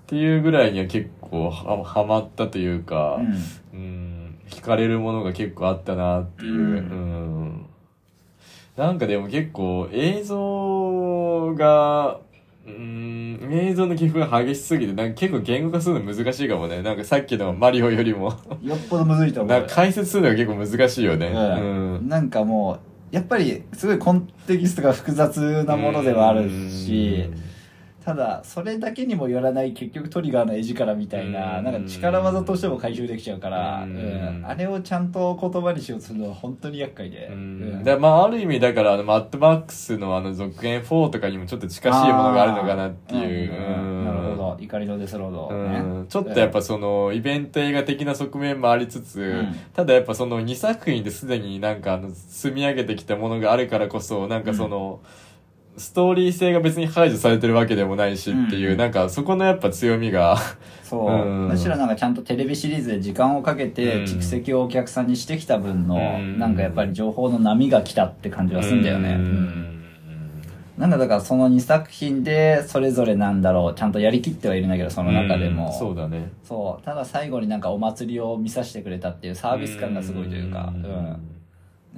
[0.07, 3.21] ていうぐらいには結構ははまったというか、
[3.73, 3.79] うん。
[3.79, 6.53] うん、惹かれるものが結構あったなっていう。
[6.53, 6.61] うん。
[6.61, 7.67] うん。
[8.77, 12.21] なんかでも結構映像が、
[12.77, 16.83] うん、映像の起伏が激しすぎて、なんか結構言語化するの難しいかもね。
[16.83, 19.59] なんかさっきのマリオよりも、よっぽどむずいと思う。
[19.59, 21.29] なんか解説するのが結構難しいよね。
[21.29, 22.05] う。
[22.05, 22.09] ん。
[22.09, 27.31] なんかもうやっぱりすごいコンテキストが複雑なものではあるし、
[28.05, 31.65] ただそれだけにもよらない結局トリガーの絵力みたいなうん。
[31.65, 34.43] なんか力技としても回収できちゃうから、ううん。
[34.43, 37.61] んあれをちゃんと言葉にしようとするのは本当に厄介で、ううん。
[37.81, 43.53] ん、でまあある意味だからマッドマックスのあの続編4とかにもちょっと近しいものがあるのかなっていう。
[44.05, 45.79] なるほど怒りのデスロード、ね。
[45.79, 46.07] うん。
[46.09, 49.55] ちょっとやっぱそのイベント映画的な側面もありつつ、ん。
[49.73, 55.01] ただやっぱその2作品ですでになんかあの積み上げてきたものがあるからこそなんかその、
[55.77, 58.77] ストーリー性が別に排除されてるわけでもないしっていう、うん。
[58.79, 60.37] なんかそこのやっぱ強みが。
[60.85, 61.49] そう、うん。
[61.49, 66.39] むしろなんかちゃんとテレビシリーズで時間をかけてうん蓄積をお客さんにしてきた分の、うん。
[66.39, 69.23] なんかやっぱり情報の波が来たって感じはするんだよね、ううん。
[69.23, 69.83] ん
[70.77, 75.73] なんかだからその2作品でそれぞれなんだろうちゃんとやりきってはいるんだけどその中でも、うん。
[75.73, 76.33] そうだね。
[76.45, 76.85] そう。
[76.85, 81.32] ただ最後になんかお祭りを見させてくれたっていうサービス感がすごいというか、うん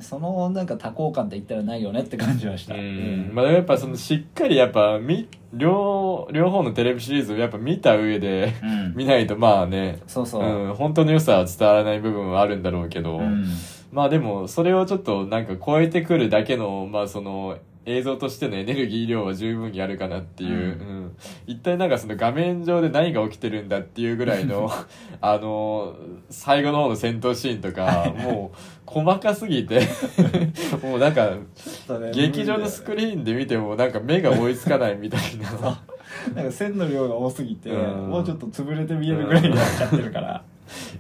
[0.01, 3.31] そのなんか多幸感って言ったらないよねって感じはした、ううん。
[3.31, 8.95] んまあやっぱそのしっかりやっぱみ両両方のテレビシリーズをやっぱ見た上でうん。
[8.97, 10.01] 見ないとまあね。
[10.07, 13.47] そうそう、うん、本当の良さは伝わらない部分はあるんだろうけど、うん。
[13.93, 20.61] まあでもそれをちょっとなんか超えてくるだけのまあその映像としてのエネルギー量は十分にあるかなっていう、うん。
[20.61, 20.65] う
[21.07, 21.17] ん。
[21.47, 24.71] 一体なんかその画面上で何が起きてるんだっていうぐらいの
[25.21, 25.95] あの
[26.31, 29.83] 最後の方の戦闘シーンとかもう細かすぎて。
[30.83, 31.31] もうなんか
[32.15, 35.83] 劇場のスクリーンで見てもなんか目が追いつかないみたいな。
[36.35, 38.09] なんか線の量が多すぎて、うん。
[38.09, 40.45] もうちょっと潰れて見えるぐらいになっちゃってるから、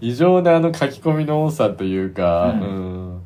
[0.01, 3.23] 異常なあの書き込みの多さというか、ううん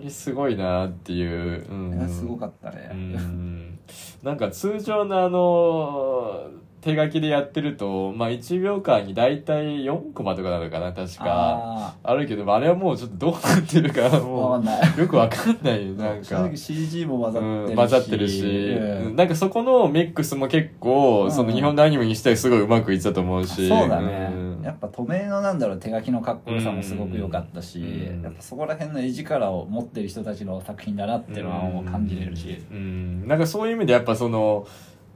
[0.00, 2.08] あれすごいなっていう、うん。
[2.08, 3.78] すごかったね、うん。
[4.22, 6.50] なんか通常のあの
[6.80, 11.24] 手書きでやってると、まあ1秒間に大体4コマとかなのかな、確か。
[11.26, 14.62] ああるけど、あれはもうちょっとどうなってるか、あも
[14.96, 16.24] う、よくわかんないよ、なんか。
[16.24, 16.56] 正直。
[16.56, 19.16] CG も混ざってるし、うん混ざってるし、うん。
[19.16, 21.32] なんかそこのミックスも結構、うん。
[21.32, 23.68] その日本のアニメにしてはすごいうまくいってたと思うし。
[23.68, 24.62] そうだね、うん。
[24.62, 28.22] やっぱ透明のなんだろう手書きのかっこよさもすごく良かったし、うん。
[28.22, 34.66] やっぱそこら辺の絵力を持ってる人たちの作品だなっていうのはもう感じれるし、うん、なんかそういう意味でやっぱその、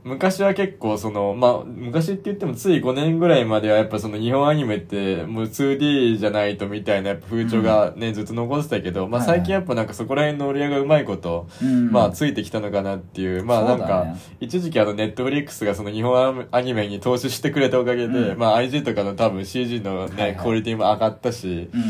[0.04, 11.90] 昔は結構その、まあ、昔って言ってもつい5年ぐらいまではやっぱその日本アニメってもう 2D じゃないとみたいなやっぱ風潮がね、ずっと残ってたけど、まあ最近やっぱなんかそこら辺の売り上げがうまいこと、うん。
[11.90, 18.38] まあついてきたのかなっていう、まあなんか一時期あのネットフリックスがその日本アニメに投資してくれたおかげで、うん。
[18.38, 20.42] まあ IG とかの多分 CG のね、はいはい。
[20.42, 21.80] クオリティも上がったし、うん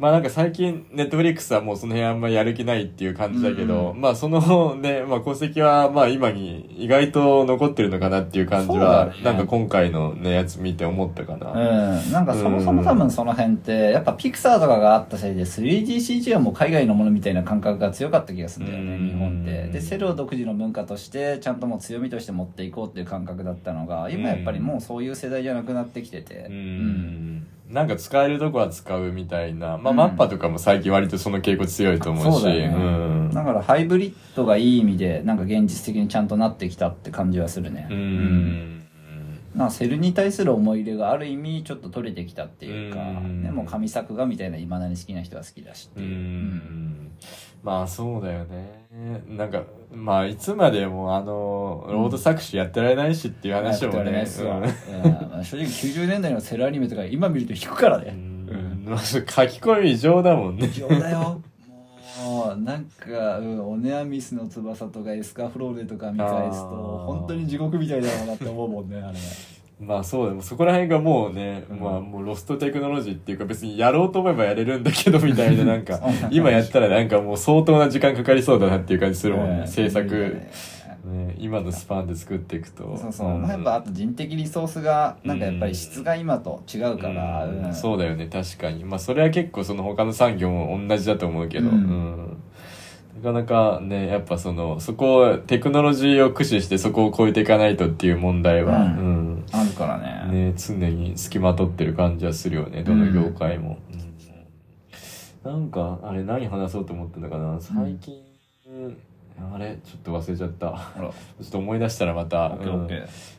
[0.00, 3.98] まあなんか最近、ネットフリックスはもうその辺あんまりやる気ないっていう感じだけど、うん。
[3.98, 9.22] うまあそのね、まあ功績はまあ今に意外と残ってるのかなっていう感じは、ね。
[9.22, 11.52] なんか今回のね、やつ見て思ったかな。
[11.52, 19.06] うん、なんかそもそも多分その辺ってやっぱピクサーとかがあったせいで 3DCG はもう海外のものみたいな感覚が強かった気がするんだよねうん。
[19.06, 19.68] 日本って。
[19.68, 26.46] でセルを独自の文化としてちゃんともう強みとして持っていこうっていう感覚だったのが今やっぱりもうそういう世代じゃなくなってきてて。
[26.48, 26.56] ううん
[27.36, 27.46] ん。
[27.70, 29.78] なんか使えるとこは使うみたいな。
[29.78, 32.40] まあ、うんマッパとかも最近割とその傾向強いと思うし。
[32.42, 38.79] そうだよね、うんだからハイブリッドがいい意味でなんか現実的にちゃんとなってきたって感じはするねうん。
[39.54, 47.10] なんかセルに対する思い入れがある意味ちょっと取れてきたっていうか、うんでも神作画みたいないまだに好きな人は好きだしってういう、ん。
[47.62, 48.80] まあそうだよね。
[49.28, 54.26] なんか、まあいつまでもあの、ロード作詞やってられないしっていう話もねやってられないっ。
[54.26, 54.70] すわうんうん
[55.30, 59.28] まあ正直90年代のセルアニメとか今見ると引くからねうんまあ書き
[59.60, 60.68] 込み異常だもんね。
[60.68, 61.42] 異常だよ
[62.22, 66.70] もうなんか、うん、オネアミスの翼とかエスカフローレとか見返すあー。
[66.70, 69.18] と本当に地獄みたいだろうなって思うもんねあれ
[69.80, 71.80] まあそうだもうそこら辺がもうね、うん。
[71.80, 80.50] まあもうロストテクノロジーっていうか別にやろうと思えばやれるんだけどみたいななんか今やったらなんかもう相当な時間かかりそうだなっていう感じするもんね、うん制作、いいよね
[81.10, 82.96] ね、今のスパンで作っていくと。
[82.96, 83.42] そうそう、ん。
[83.42, 87.64] まあ、やっぱあと人的リソースがなんかやっぱり質が今と違うから、うん。
[87.66, 87.74] うん。
[87.74, 88.84] そうだよね確かに。
[88.84, 91.74] まあそれは結構その他の産業も同じだと思うけど、うん。
[91.74, 92.36] うん。
[93.22, 98.98] なかなかねやっぱそのそこをテクノロジーを駆使してそこを超えていかないとっていう問題は、うん。
[98.98, 99.02] う
[99.40, 99.46] ん。
[99.52, 100.52] あるからね。
[100.52, 104.00] ね、常に付きまとってる感じはするよねどの業界も、うん。
[105.42, 107.58] なんかあれ何話そうと思ってたかな？
[107.60, 108.22] 最近、
[109.54, 109.78] あれ？
[109.84, 110.90] ちょっと忘れちゃった。
[110.96, 112.56] ちょっと思い出したらまた、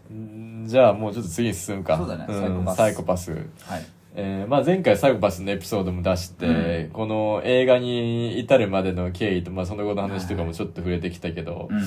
[0.09, 0.65] うん。
[0.67, 1.97] じゃあもうちょっと次に進むか。
[1.97, 2.25] そうだね。
[2.25, 2.65] ん。
[2.65, 3.31] ササイイコパス。
[3.31, 3.37] は
[3.77, 3.85] い。
[4.13, 11.79] えーまあ、前回サイコパスのエピソードも出して、この映画に至るまでの経緯と、まあ、その後の話とかもちょっと触れてきたけど、うん。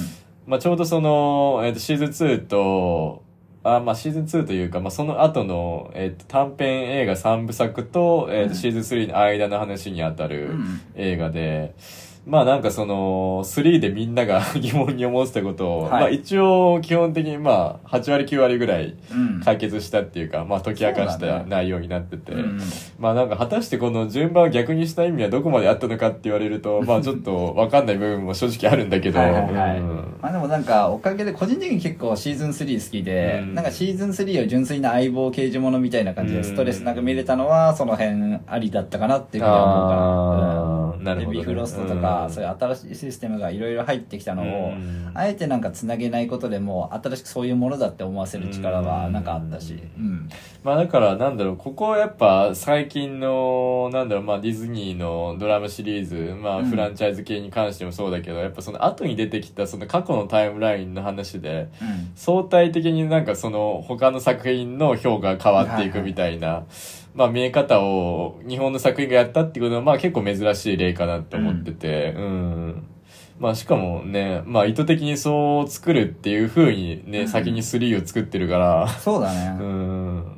[0.46, 3.22] まあ、ちょうどその、えーとシーズン2と、
[3.62, 10.81] あまあ、シーズン2というか、まあ、その後の、えーと短編映画3部作と、えとシーズン3の間の話にあたるうん。
[10.94, 11.74] 映画で、
[12.26, 15.90] まあなんかその、3でみんなが 疑問に思ってたことを、はい。
[15.90, 19.40] まあ一応基本的にまあ8割9割ぐらいうん。
[19.44, 21.44] 解決したっていうか、まあ解き明かしたそうだね。
[21.48, 22.58] 内容になってて、うん。
[22.98, 29.78] まあなんか果たしてこの順番を逆にした意味はどこまであったのかって言われると、 まあちょっとわかんない部分も正直あるんだけど、はいはいはい。
[29.78, 30.16] うん。
[30.22, 33.54] まあでもなんかおかげで個人的に結構シーズン3好きで、うん。
[33.54, 40.63] なんかシーズン3を純粋な相棒刑事物みたいな感じうんでストレスなく見れたのはその辺ありだったかなっていうふうに思うから、あー
[41.05, 41.45] なるほどね。
[41.45, 42.33] でビフロストとか、うん。
[42.33, 45.11] そういう新しいシステムがいろいろ入ってきたのを、うん。
[45.14, 50.29] あえてなんかつなげないことでも新しくそういうものだって思わせる力はなんかあったし、うん。
[50.64, 62.12] まあだからなんだろう、ここやっぱ最近の、なんだろう、まあディズニーのドラマシリーズ、まあうんフランチャイズ系に関してもそうだけど、やっぱその後に出てきたその過去のタイムラインの話で、うん。
[62.14, 66.64] 相対的になんかその他の作品の評価が変わっていくみたいな、
[67.14, 72.87] まあ見え方を日本の作品がやったっていうことはまあ結構珍しい例かなって思ってて、うん。
[73.38, 80.34] まあしかもね、まあ意図的にそう作るっていう風にね、うん先に3を作ってるから、そうだね、 うん。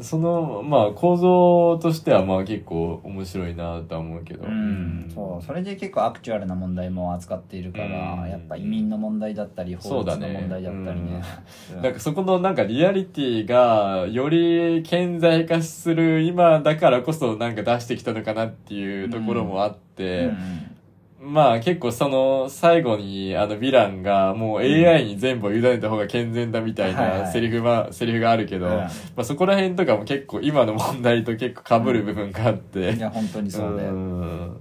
[0.00, 4.44] その、まあ構造としてはまあ結構面白いなとは思うけど。
[4.44, 8.30] うん、そうそれで結構アクチュアルな問題も扱っているから、うん。
[8.30, 11.22] やっぱ移民の問題だったり法律の問題だったりね。
[11.76, 11.82] うん。
[11.82, 20.77] なんかそこのなんかリアリティがより顕在化する今だからこそなんか出してきたのかなっていうところもあって、うん
[21.20, 34.56] まあ結構その最後にあのヴィランがもう AI に全部を委ねた方が健全だみたいないセリフは、セリフがあるけど、うんまあそこら辺とかも結構今の問題と結構被る部分があって、いや本当にそうで、ん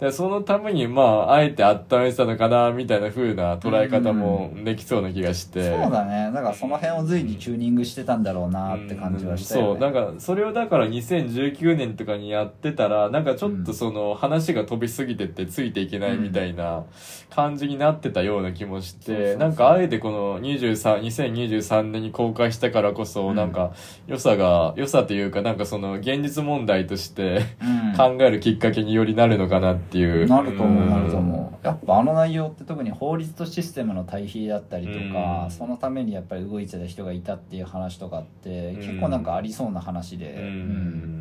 [0.00, 6.30] でそのためにまああえて温めてたのかなみたいな風な捉え方もできそうな気がして、そうだね。
[6.32, 9.80] だからその辺を随時チューニングしてたんだろうなって感じはしたよね。
[9.80, 16.84] そうなんかそれをだから2019年とかにやってたらなんかちょっとその話が飛びすぎてってついていけないみたいな
[17.30, 19.36] 感じになってたような気もして。
[19.36, 23.72] なんかあえてこの23 2023年に公開したからこそうんなんか
[24.06, 27.86] 良さが良さというかなんかその現実問題としてうん。
[27.96, 30.26] 考えるきっかけによりなるのかなっていう。
[30.26, 31.66] なると思う、んなると思う。
[31.66, 40.32] やっぱあの内容って特に法律とシステムの対比だったりとか、うんそのためにやっぱり動いてた人がいたっていう話とかって、うん結構なんかありそうな話で。
[40.32, 40.46] ううん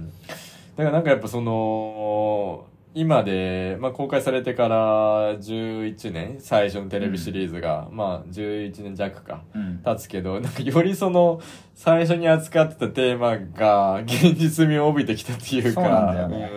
[0.08, 0.12] ん
[0.76, 2.65] だからなんかやっぱその
[2.97, 9.81] 今で、まあ、公開されてから11年最初のテレビシリーズが、まあ11年弱かうん。
[9.84, 11.41] 経つけどなんかよりその
[11.73, 16.49] 最初に扱ってたテーマが現実味を帯びてきたっていうかなんだよね。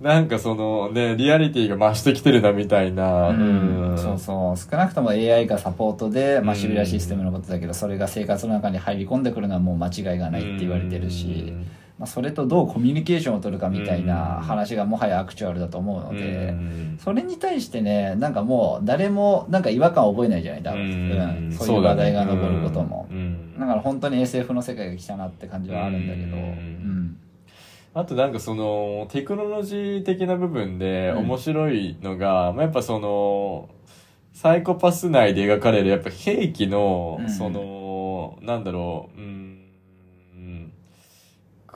[0.00, 0.06] うん。
[0.06, 3.98] なんかそのねリアリティが増してきてるなみたいな、うん。
[3.98, 4.56] そうそう。
[4.56, 6.60] 少なくとも AI がサポートで、まあ、うん。
[6.60, 11.52] シビラシステムのことだけどそれが生活の中に入り込んでくるのはもう間違いがないって言われてるし、
[12.02, 16.98] まあ、それとどうコミュニケーションを取るかみたいな話がもはやアクチュアルだと思うので、うん。
[17.00, 20.84] それに対してねなんかもう誰もなんか違和感を覚えないじゃない多分、う
[21.46, 21.52] ん。
[21.52, 23.08] そういう話題が上ることも、
[23.56, 26.22] だから本当に SF の世界が来たなって感じはあるんだけ
[27.94, 31.18] ど、あとなんかそのテクノロジー的な部分でうん。
[31.18, 33.68] 面白いのが、まあやっぱその
[34.32, 37.30] サイコパス内で描かれるやっぱ兵器の、うん。
[37.30, 39.61] そのなんだろううんうん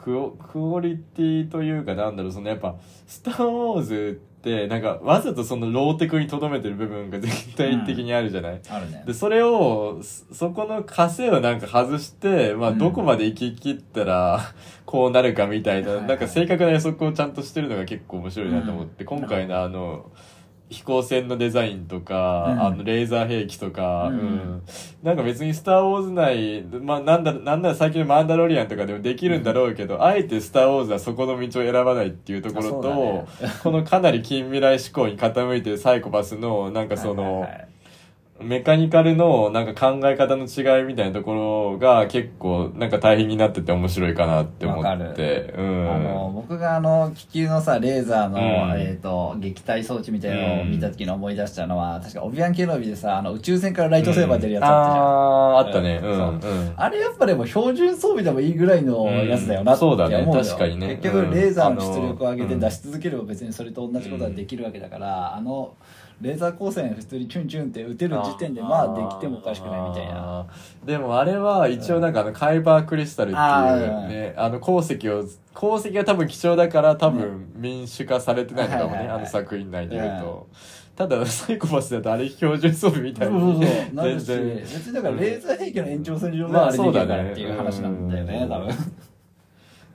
[0.07, 2.77] クオクオリティというかなんだろうそのやっぱ
[3.09, 9.03] 「スター・ウォーズ」ってなんかわざとそのローテクにとどめてる部分が絶対的にあるじゃない、あるね。
[9.05, 12.79] で、それを、そそこの枷をなんか外して、まあ、うん。
[12.79, 14.40] どこまで行き切ったら、
[14.85, 20.12] こうなるかみたいな、はいはいなんか正確な予測をちゃんとしてるのが結構面白いなと思って、今回のあの、
[20.68, 22.61] 飛行船のデザインとか、うん。
[22.61, 24.18] あの、レーザー兵器とか、ううん。
[24.18, 24.62] ん。
[25.02, 33.55] なんか別にスターウォーズ内、まあ、なんだ、なんだ最近のマンダロリアンとかでもできるんだろうけど、あえてスターウォーズはそこの道を選ばないっていうところと、だね。
[33.62, 37.68] このかなり近未来志向に傾いてるサイコパスの、なんかその、はいはいはい
[38.40, 41.33] メカニカルのなんか考え方の違いみたいなとこ
[41.72, 45.55] ろが結構なんか大変になってて面白いかなって思って。
[45.57, 46.35] うあのん。
[46.35, 48.81] 僕があの気球のさレーザーの、うん。
[48.81, 56.01] えー、と撃退装置みたいなのを見た時に思い出したのは、確かオビアン・ケノビでさあの宇宙船からライトセーバー出るやつあったじゃん、あーあったね。
[56.03, 56.07] う。
[56.07, 56.70] うんう。
[56.70, 56.75] ん。
[56.77, 60.18] あれやっぱでも標準装備でもいいぐらいのやつだよなって思うよ、うん。
[60.18, 60.44] そうだね。
[60.44, 60.88] 確かにね。
[60.96, 65.75] 結局うんレーザーの出力を上げてあの出し続ければ別にそれと同じことができるわけだから、あの
[66.20, 70.46] レーザー光線普通にチュンチュンって打てる時点でまあできてもおかしくないみたいな。
[70.85, 80.48] でもあれは一応なんかあのカイバークリスタルっていうね、あの鉱石を、鉱石が多分貴重だから多分民主化されてないのかもね、あの作品内で言うと。
[80.96, 83.94] ただサイコパスだとあれ標準装備みたいそうそうにそう。
[83.94, 84.57] なるし全然。
[84.61, 88.48] 別にだからレーザー兵器の延長線上でまああれできるかそうだねらっていう話なんだよね、うん。
[88.48, 88.68] 多分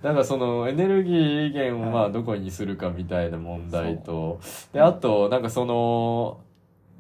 [0.02, 4.40] だからそのエネルギー源をまあどこにするかみたいな問題と、
[4.74, 6.40] で、あとなんかその、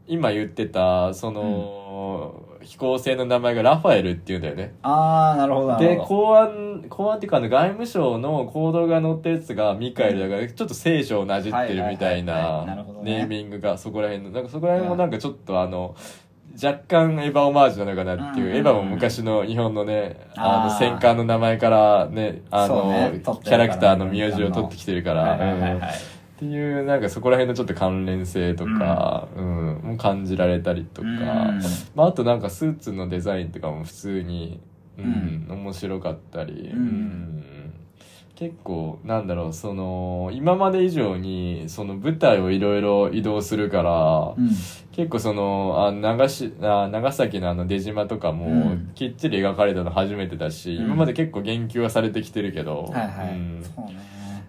[0.08, 4.76] 今言ってた、その、飛行船の名前がラファエルっていうんだよね。
[4.84, 6.08] ああなるほどなるで、ほど。
[6.08, 12.66] 公安、公安っていうかあの外務省の行動が載ったやつがミカエルだから、ちょっと聖書をなじってるみたいな
[13.02, 15.96] ネーミングがそこら辺の、なんかそこら辺もなんかちょっとあの、
[16.62, 18.52] 若干エヴァオマージュなのかなっていう、うん。
[18.52, 23.22] うんうんエヴァも昔の日本のね、あの戦艦の名前からね、あの、ね。
[23.24, 25.80] キャラクターの名字を取ってきてるから、はいはいはいうん。
[25.80, 25.92] はい
[26.42, 31.16] っていう、なんかそこら辺のちょっと関連性とか、うん、も感じられたりとか、うん。
[31.94, 34.60] まあ、あとなんかスーツのデザインとかも普通に、
[34.98, 36.80] うんう面白かったり、うん。
[36.80, 37.46] うん
[38.36, 44.50] 結構なんだろうその今まで以上にその舞台をいろいろ移動するから、うん。
[44.91, 48.91] 結構そのあ長しあ長崎のあの出島とかもうん。
[48.96, 50.86] きっちり描かれたの初めてだし、うん。
[50.86, 52.91] 今まで結構言及はされてきてるけど、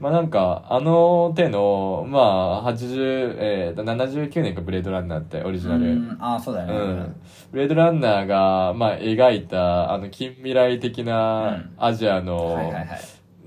[0.03, 5.93] まあなんか、あの手の、まあ、80、えーと、79年か、ブレードランナーって、オリジナル。
[5.93, 6.17] うん。
[6.19, 7.17] ああそうだよね、うん。
[7.53, 11.71] ブレードランナーが、まあ、描いた、あの、近未来的うなん。
[11.79, 12.73] アジアの、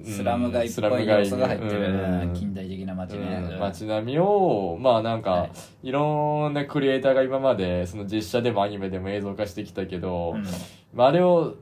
[0.05, 5.45] スラム街っぽい要素が入ってる、うん近代的な街ね、うん街並みを、まあなんか、は
[5.83, 5.89] い。
[5.89, 10.45] い、ろんなクリエイターが今まで、その実写でもアニメでも映像化してきたけど、うん。
[10.93, 11.55] まあ、あれを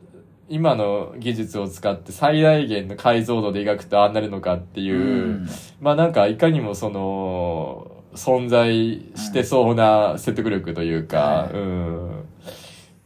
[0.50, 5.50] 今の技術を使って最大限の解像度で描くとああなるのかっていう、うん。
[5.82, 8.74] まあなんかいかにもその存在
[9.16, 12.26] してそうな説得力というか、ううん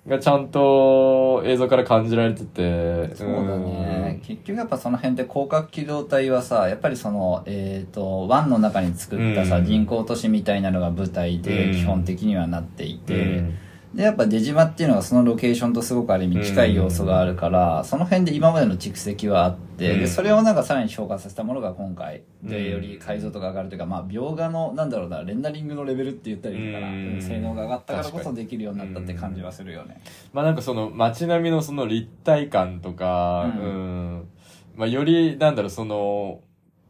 [0.08, 3.16] がちゃんと映像から感じられてて。
[3.16, 4.22] そうだね。
[4.24, 13.58] 結局やっぱその辺で広角機動隊はさ、やっぱりその、えっ、と、湾の中に作ったさ、うん人工都市みたいなのが舞台でうん基本的にはなっていて、うん
[13.94, 20.00] で、やっぱ出島っていうのはそのロケーションとすごくある意味近い要素があるから、その辺で今までの蓄積はあって、うん。
[20.00, 30.02] で、それをなんかさらに消化させたものが今回でうんより解像度が上がるというか、まあ、描画の、なんだろうな、レンダリングのレベルって言ったらいいのか性能が上がったからこそできるようになったって感じはするよね。
[30.34, 34.18] まあなんかその街並みのその立体感とか、ううん。
[34.20, 34.28] ん、
[34.76, 36.42] まあよりなんだろうその、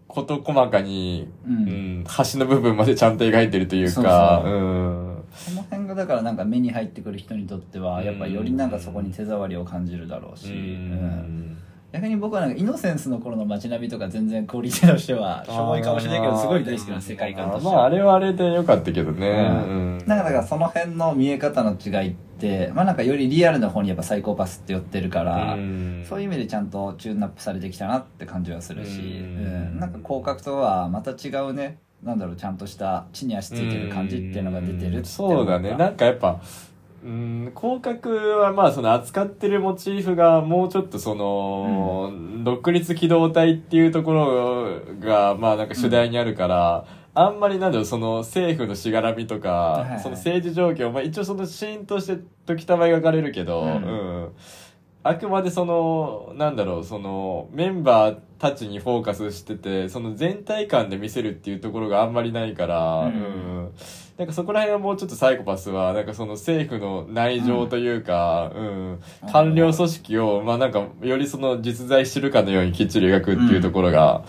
[0.07, 2.01] 事細かに、ううん。
[2.01, 4.53] ん、端の部分までちゃんと描いてるというか、そうそう。
[4.53, 4.57] う
[5.13, 5.16] ん。
[5.37, 10.77] その辺がだからなんか目に入ってくる人にとってはやっぱよりなんかそこに手触りを感じるだろうし、
[11.91, 19.27] 逆に僕はなんかイノセンスの頃の街並みとか全然クオリティとしてはしょぼいかもしれないけどすごい大好きな世界観としてまああれはあれで良かったけどね。
[19.29, 19.97] ううん。
[20.05, 26.05] なんかだからその辺の見え方の違いってまあなんかよりリアルな方にやっぱサイコパスって寄ってるから、うん。
[26.07, 29.79] そういう意味でちゃんとチューンナップされてきたなって感じはするし、ううんん。
[29.79, 35.75] なんか広角とはまた違うねなんだろうちゃんとした地に足ついてる感じっていうのが出てるそうだね。
[35.75, 36.41] なんかやっぱ
[37.03, 42.11] うん広角はまあその扱ってるモチーフがもうちょっとその、
[42.43, 49.99] 独立機動隊っていうところがまあなんか主題にあるから、あんまりなんだろうその政府のしがらみとか、はいはい。
[49.99, 53.69] その政治状況、まあ一応そのシーンとして時たま描かれるけど、うん。
[53.69, 53.75] う
[54.25, 54.29] ん
[55.07, 63.13] あくまでその、なんだろう、その、メンバーたちにフォーカスしてて、その全体感で見せるっていうところがあんまりないから、うん。
[63.13, 63.17] う
[63.67, 63.71] ん。
[64.17, 68.99] なんかそこら辺はもうちょっとサイコパスは、なんかその政府の内情というか、うん、
[69.31, 74.23] 官僚組織を、まあなんか、よりその実在してるかのようにきっちり描くっていうところが、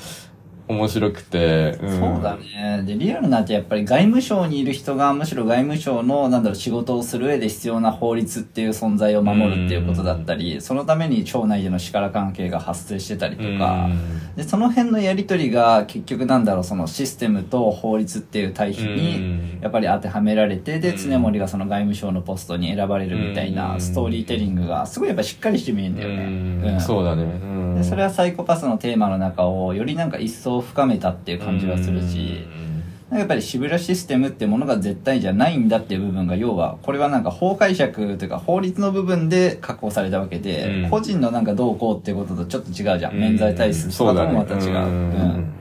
[0.69, 1.99] 面白くて、うん。
[1.99, 2.83] そうだね。
[2.85, 13.91] で、リアルなんてやっぱり外務省にいる人がむしろ外務省の、なんだろう、仕事をする上で必要な法律っていう存在を守るっていうことだったり、そのために庁内での力関係が発生してたりとか、
[14.37, 18.95] で、その辺のやりとりが結局なんだろう、そのシステムと法律っていう対比うん。
[18.95, 20.97] に、やっぱり当てはめられて、で、うん。
[20.97, 26.37] 常森がその外務省のポストに選ばれるみたいなストーリーテリングが、すごいやっぱしっかりして見えるんだよね。
[26.63, 26.69] うん。
[26.75, 26.81] うん。
[26.81, 27.23] そうだね。
[27.43, 27.75] うん。
[27.75, 32.47] でそれはサイコパスのテーマの中をよりなんか一層深めたっていう感じはするし、
[33.11, 40.91] やっぱりシブラシステムってものが絶対じゃないんだっていう部分が要はこれはなんか法解釈というか法律の部分で確保されたわけで、うん。
[40.91, 43.21] 個人のなんかどうこうっていうこととちょっと違うじゃん、うん。
[43.21, 44.89] 免罪体質とかともまた違う、そうだね。
[44.89, 44.93] う
[45.39, 45.55] ん。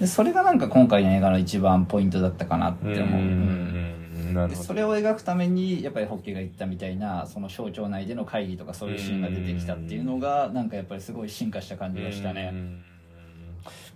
[0.00, 12.82] でそれがなんか今回の映画の一番ポイントだったかなって思う、でそれを描くためにやっぱりホッケが言ったみたいなその省庁内での会議とかそういうシーンが出てきたっていうのがなんかやっぱりすごい進化した感じがしたね、うん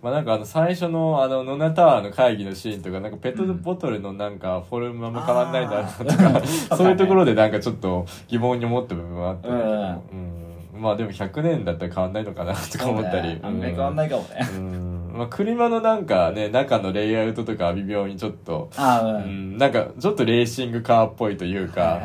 [0.01, 6.41] まあなんかあの最初のあのノナタワーの会議のシーンとかなんかペットボトルのなんかフォルムあんま変わんないんだなとか、
[6.77, 10.81] そういうところでなんかちょっと疑問に思った部分はあったけど、うん。
[10.81, 13.39] まあでも100年だったら変わんないのかなとか思ったり。
[13.41, 15.11] あんまり変わんないかもね、うん。
[15.15, 22.01] まあ、車のなんかね、中のレイアウトとか微妙にちょっと、ううん、ん、なんかちょっとレーシングカーっぽいというか、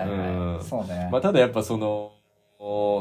[0.63, 2.20] そうね、まあ、ただやっぱその、お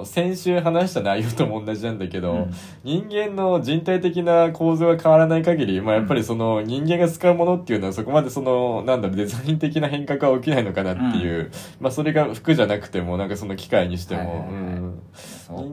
[0.05, 2.51] 先週話した内容とも同じなんだけど、うん。
[2.84, 11.51] 人間の人体的な構造が変わらない限り、まあ、やっぱりその人間が使うものっていうのはそこまでその、なんだろう、デザイン的な変革は起きないのかなっていう、
[11.82, 15.01] まあそれが服じゃなくても、なんかその機械にしても、うん。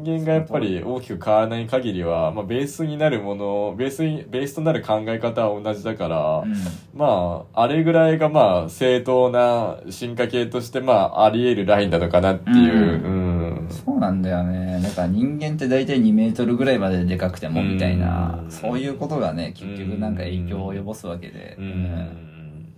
[0.03, 6.55] 人間がやっぱり大きく変わらない限りは、まあベースになるもの、ベースに、ベースとなる考え方は同じだから、うん。
[6.93, 13.36] まあ、あれぐらいがまあ正当な進化系としてまああり得るラインなのかなっていう、う
[13.69, 13.77] うん。
[13.77, 14.81] そうなんだよね。
[14.83, 18.51] だから人間って大体2メートルぐらいまででかくてもみたいなうん。
[18.51, 21.69] そういうことがね結局なんか影響を及ぼすわけで、ううん。
[21.69, 22.73] ん。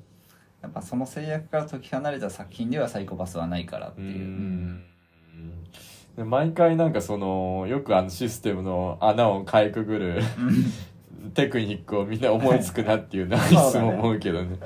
[0.63, 4.05] やっぱその制約から解き放れた作品ではサイコパスはないからってう。
[4.05, 4.85] いう、ん。
[6.17, 10.21] で毎回なんかその、よくあのシステムの穴をかいくぐる
[11.35, 14.57] テクニックをみんな思いつくなっていうのは いつも思うけどね。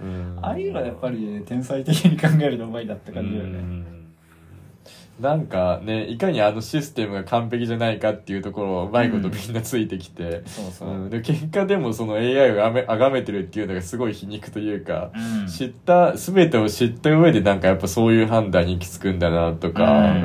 [0.00, 0.38] うん。
[0.40, 4.01] ああいうのはやっぱり天才的に考えるのうまいなって感じだよね、うん
[5.22, 11.10] なんかね、いかにあのシステムが完璧じゃないかっていうところをうまいことみんなついてきて、そうそう、うん。
[11.10, 15.46] で結果でもその AI をあめ崇めてるっていうのがすごい皮肉というか、うん。
[15.46, 20.16] 知った、全てを知った上でなんかやっぱそういう判断に行き着くんだなとか、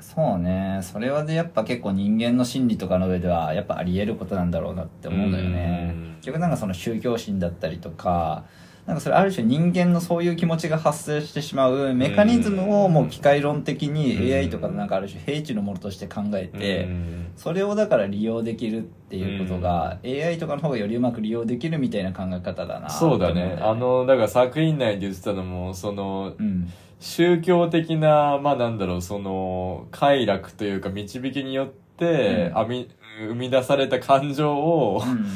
[0.00, 0.80] そうね。
[0.82, 5.94] それはでやっぱ結構人間の心理とかの上ではやっぱあり得ることなんだろうなって思うんだよね。
[5.96, 6.14] うん。
[6.16, 8.44] 結局なんかその宗教心だったりとか
[8.88, 17.26] なんかそれある種人間のそういう気持ちが発生してしまうメカニズムをもう機械論的に AI とかなんかある種平地のものとして考えて、うん。
[17.36, 23.58] それをだから利用できるっていうことが、AI とかの方がよりうまく利用できるみたいな考え方だなそうだね。
[23.60, 26.72] あのだから作品内で言ってたのもそのうん。
[26.98, 31.68] 宗教的なまあなんだろうその快楽というか導きによっ
[31.98, 32.66] てうん。
[32.66, 32.88] 編み
[33.28, 35.26] 生み出された感情をうん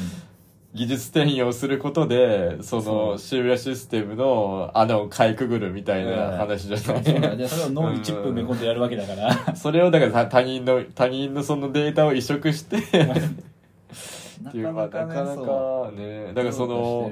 [0.73, 3.11] 技術転用することでそそう。
[3.11, 9.55] の渋谷システムの穴をかいくぐるみたいな話じゃない、そうだでそれを脳にチップ埋め込んでやるわけだから。
[9.55, 17.11] それをだから他他人の他人のそのデータを移植してっていうまあなかなかねだからその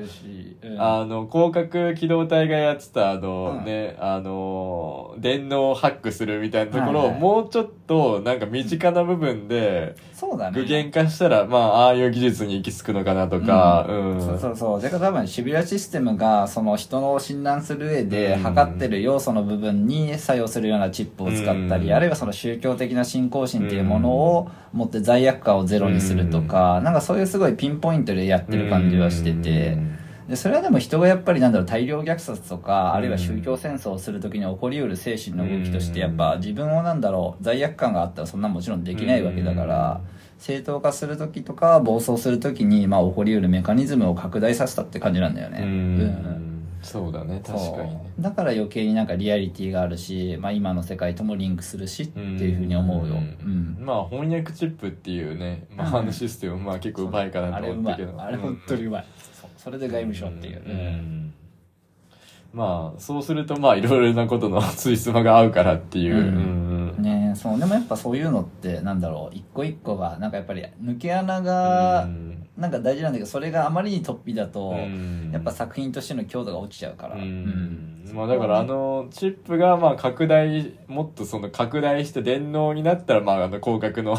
[0.77, 3.65] あの広角機動隊がやってたあの、うん。
[3.65, 10.63] ねあの電脳をハックするみたいなところをもうちょっとなんか身近な部分でそうだね。
[10.63, 14.81] 具現化したらまあああいう技術に行き着くのかなとかうん、そうそうそう。
[14.81, 21.93] だから多分渋谷システムがその人の診断する上でうん測ってる要素の部分に作用するようなチップを使ったり、うん。
[21.93, 29.79] あるいはその宗教的な信仰心っていうものを持って罪悪感をゼロにするとか、なんかそういうすごいピンポイントでやってる感じはしてて、
[30.27, 40.01] でそれはでも人がやっぱりなんだろう大量虐殺とか、あるいは宗教戦争をするときに起こりうる精神の動きとしてやっぱ自分をなんだろう罪悪感があったらそんなもちろんできないわけだから、
[40.37, 45.59] 正当化するときとか暴走するときにまあ起こりうるメカニズムを拡大させたって感じなんだよね。
[45.61, 45.71] うん、う
[46.47, 46.51] ん。
[46.81, 53.15] そうだね確かにだから余計になんかリアリティがあるし、まあ、今の世界ともリンクするしっていうふうに思うよ。
[53.15, 53.77] うん。
[53.79, 58.19] まあ翻訳チップっていうね、まあ、あのシステムまあ結構うまいかなと思ったけど。
[58.19, 59.05] あれ本当にうまい、
[59.61, 61.33] それで外務省っていう、うん。
[62.51, 67.59] まあそうするとまあいろいろなことのついすまが合うからっていう、ねえそう。
[67.59, 69.35] でもやっぱそういうのってなんだろう。
[69.35, 72.30] 一個一個がなんかやっぱり抜け穴がうん
[72.61, 75.31] なんか大事なんだけどそれがあまりに突飛だと、うん。
[75.33, 78.09] やっぱ作品としての強度が落ちちゃうから、うん。
[78.13, 84.17] まあだからあのチップがまあ拡大もっとその拡大して電脳になったらまああの広角の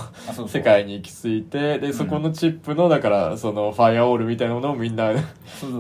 [0.48, 5.12] 世界に行き着いてでそこのチップのだからそのファイアウォールみたいなものをみんな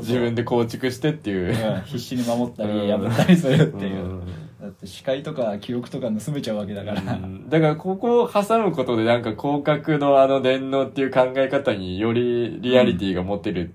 [0.00, 1.74] 自分で構築してっていう。
[1.74, 1.82] うん。
[1.82, 7.50] 必死に守ったりうん破ったりするっていう、うんだって視界とか記憶とか盗めちゃうわけだから、うん。
[7.50, 13.74] だからここを挟むことでなんか広角のあの電脳っていう考え方によりリアリティが持てる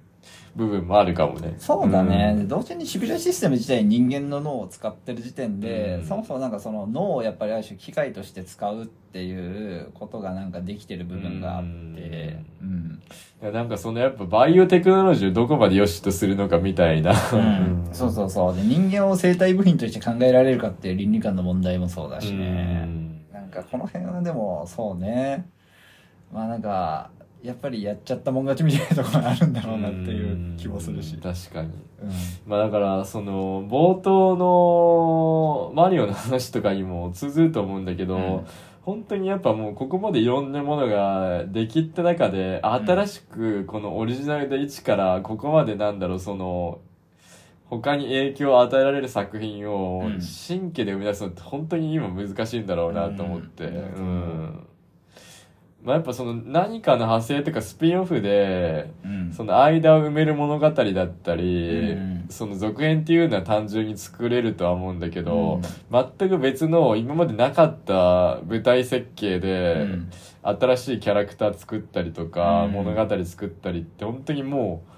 [0.58, 1.56] 部分もあるかもね。
[1.60, 6.06] そうだね、で同時にシビルシステム自体人間の脳を使ってる時点で、うん。
[6.06, 11.68] そもそもなんかその脳をやっぱりある種機械として使うっていうことがなんかできてる部分があって。
[12.62, 13.02] うん、
[13.42, 17.12] いやなんかそのやっぱバイオテクノロジーをどこまで良しとするのかみたいな。
[17.12, 17.90] うん。
[17.94, 18.56] そうそうそう。
[18.56, 22.88] で人間を生体部品として考えられるかっていう倫理観の問題もそうだしね、
[23.32, 25.50] なんかこの辺はでもそうね。
[26.34, 27.12] まあなんか
[27.44, 31.16] やっぱりやっちゃったもん勝ちみたいなところがあるんだろうなっていう気もするし。
[31.16, 31.70] うん確かに。
[31.70, 32.12] うん。
[32.46, 38.46] まあだから、その、冒頭のマリオの話とかにも通ずると思うんだけど、うん。
[38.82, 46.80] 本当にやっぱもうここまでいろんなものができった中で、新しくこのオリジナルで一からここまでなんだろう、その、
[47.66, 50.22] 他に影響を与えられる作品をうん。
[50.22, 53.66] 新規で生み出すのって本当に今難しいんだろうなと思って。
[53.66, 53.74] うん。
[53.74, 54.68] うん
[55.88, 59.32] まあやっぱその何かの派生とかスピンオフで、うん。
[59.32, 62.26] その間を埋める物語だったり、うん。
[62.30, 66.08] その続編っていうのは単純に作れるとは思うんだけど、うん。
[66.20, 70.12] 全く別の今までなかった舞台設計で、うん。
[70.44, 72.74] 新しいキャラクター作ったりとか、うん。
[72.74, 74.97] 物語作ったりって本当にもう、うん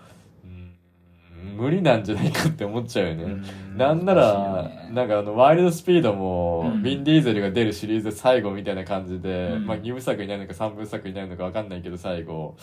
[1.56, 3.24] 無理なんじゃないかって思っちゃうよね。
[3.24, 3.78] うん。
[3.78, 4.90] なんなら、ね。
[4.94, 6.82] なんかあの、ワイルドスピードも、うん。
[6.82, 9.66] ヴィン・ディーゼルが出るシリーズ最後みたいな感じで、うん。
[9.66, 12.56] まあ2部作になるのか3部作になるのかわかんないけど最後、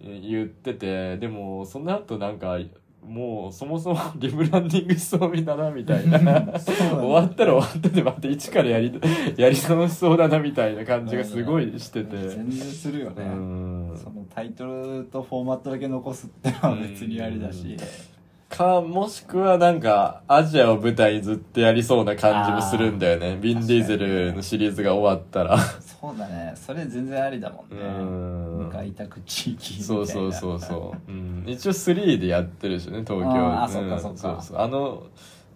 [0.00, 2.58] 言っててでもその後なんか
[3.06, 6.20] もうそもそもリブランディングしそうみだなみたいな。
[6.60, 9.00] 終わったら終わったでまた一からやり
[9.36, 12.16] やり直しそうだなみたいな感じがすごいしてて。
[12.16, 13.96] 全然するようね、ん。
[13.96, 17.76] そのタイトルとフォーマットだけ残すってのは別にありだし、
[18.48, 23.36] かもしくはなんかアジアを舞台にずっとやりそうな感じもするんだよね。
[23.40, 25.58] ビン・ディーゼルのシリーズが終わったら。
[25.58, 26.52] そうだね。
[26.54, 27.82] それ全然ありだもんね。
[27.82, 28.70] うん。
[28.72, 29.84] 開拓地域みたいな。
[29.84, 34.18] そうそうそうそう、うん、一応3でやってるしね東京あーあんそっかそっか。
[34.18, 34.58] そうそう。
[34.58, 35.02] あの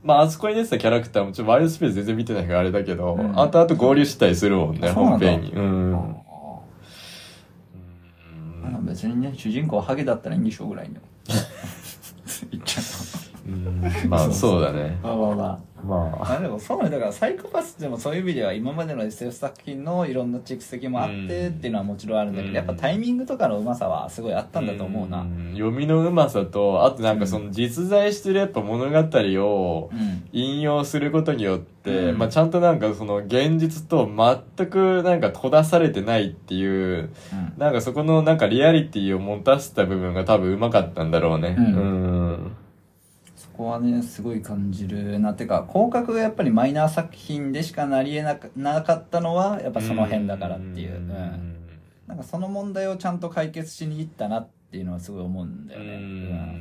[0.02, 3.38] まああそこに出てたキャラクターもちょっとワイルドスペース全然見てないからあれだけど、うん。
[3.38, 5.52] 後々合流したりするもんね本編に。
[5.52, 6.16] うん、
[8.64, 10.96] ああ別にね主人公ハゲだったらいいんでしょうぐらいの
[12.50, 12.84] 言っちゃっ
[13.46, 14.98] うんまあそうだね。
[15.02, 16.32] まあまあまあまあ。
[16.36, 22.52] あでもそうねだからサイコパスでもそういう意味では今までの SF 作品のいろんな蓄積もあってっていうのはもちろんあるんだけうん。
[22.52, 25.22] どやっぱタイミングとかのうまさはすごいあったんだと思うな。
[25.22, 25.52] ん。
[25.54, 29.08] 読みのうまさとあとなんかその実在してるやっぱ物語
[29.42, 30.22] をうん。
[30.32, 34.06] 引用することによって、うんまあ、ちゃんとなんかその現実と
[34.56, 37.52] 全くなんか閉ざされてないっていううん。
[37.58, 41.56] なんかそこのなんかリアリティを持たせた部分が多分うまかったんだろうね。
[41.58, 42.52] うん
[43.60, 45.32] こはねすごい感じるな。
[45.32, 51.56] ってか広角がやっぱりマイナー作品でしかなりえなかなかったのはやっぱその辺だからっていう、うん。
[52.06, 56.00] なんかその問題をちゃんと解決しに行ったなっていうのはすごい思うんだよね、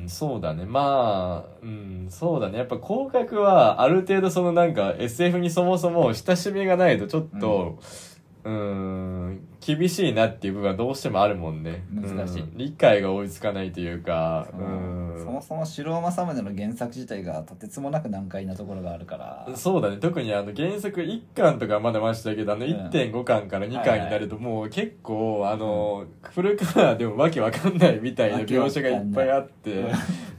[0.02, 0.08] うん。
[0.08, 0.64] そうだね。
[0.64, 2.06] まあうん。
[2.10, 2.58] そうだね。
[2.58, 8.09] やっぱ広角はある程度そのなんか SF にそもそも親しみがないとちょっとうん
[8.44, 11.84] 厳しいなっていう部分はどうしてもあるもんね。
[11.92, 12.42] 難しい。
[12.42, 12.52] うん。
[12.56, 14.48] 理解が追いつかないというか。
[14.50, 14.60] そう。
[14.60, 15.24] うん。
[15.24, 19.56] そもそも城尾正宗の原作自体がとてつもなく難解なところがあるから。
[19.56, 19.98] そうだね。
[19.98, 22.72] 特にあの原作1巻とかはまだましだけどあのうん。
[22.72, 29.84] 1.5巻から2巻になるともう結構あの古川でもわけわかんないみたいな描写がいっぱいあって。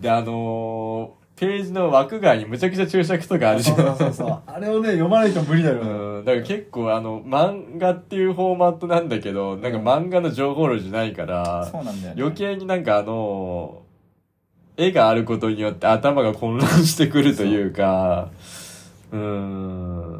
[0.01, 3.77] であのページの枠外にむちゃくちゃ注釈とかあるじゃん。
[3.77, 12.21] そうそうそうあれをね読まないと無理だよ、うん、だから結構あの漫画っていうフォーマットなんだけどなんか漫画の情報量じゃないからそうなんだよね。
[12.21, 13.81] 余計になんかあの
[14.77, 18.29] 絵があることによって頭が混乱してくるというか
[19.11, 20.10] うんあの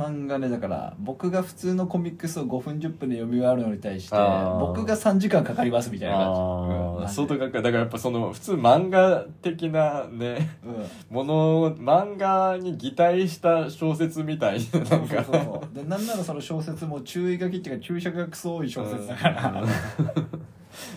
[0.00, 4.58] 漫画ねだから僕が普通のコミックスを5分10分で読み終わるのに対してあー。
[4.58, 6.40] 僕が3時間かかりますみたいな感じ。
[6.40, 7.04] あうん。
[7.04, 10.68] あ相当かっこいいだからやっぱその普通漫画的なねう
[11.12, 11.14] ん。
[11.14, 15.24] もの漫画に擬態した小説みたいななんか。
[15.24, 15.74] そうそうそう。
[15.74, 19.68] でなんならその小説も注意書きっていうか注釈がクソ多い小説だから、うん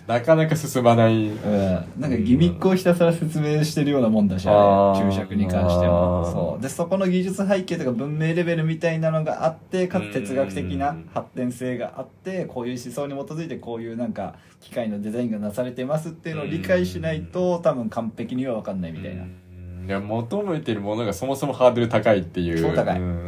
[0.08, 1.28] なかなか進まない。
[1.28, 5.10] うん、なんかギミックをひたすら説明してるようなもんだし、あれ。
[5.10, 6.32] 注釈に関してもあー。
[6.32, 6.62] そう。
[6.62, 19.43] でそこの技術背景とか文明レベルみたいなのがあってかつ哲学的な発展性があってこういう思想に基づいてこういうなんか機械のデザインがなされてますっていうのを理解しないと多分完璧には分かんないみたいな、うん
[19.86, 22.62] いや求めてるものがそもそもハードル高いっていう。
[22.62, 23.28] 超高い、ううん。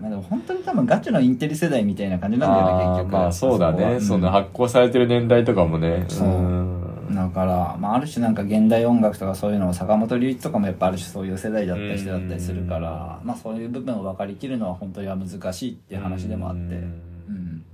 [0.00, 4.00] まあでも本当に多分ガチのインテリ世代みたいな感じなんだよね結局まあそうだね。
[4.00, 6.04] そのうん発行されてる年代とかもね。
[6.08, 6.28] そう。
[6.28, 7.14] ん。
[7.14, 16.72] だから、まあ、ある種なんか現代音楽とかそういうのを坂本龍一とかもやっぱある種そういう世代だった人だったりするから、まあそういう部分を分かりきるのは本当には難しいっていう話でもあって、うん。
[16.72, 17.64] うん。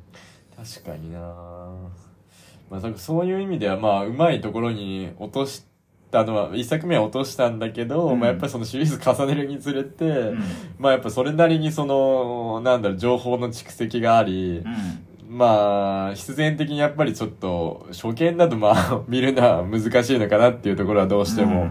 [0.56, 1.18] 確かにな。
[2.70, 5.64] まあそそういう意味ではまあうまいところに落とし
[6.24, 8.20] たのは一作目は落としたんだけど、うん。
[8.20, 10.42] まあやっぱりそのシリーズ重ねるにつれて、うん。
[10.78, 14.64] まあやっぱそれなりにそのなんだろう情報の蓄積があり、
[15.28, 21.70] まあ必然的にやっぱりちょっと初見だとまあ 見るのは難しいのかなっていうところはどうしてもうん。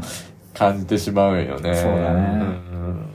[0.54, 1.76] 感じてしまうよね。
[1.76, 2.22] そうだね。
[2.22, 3.06] ん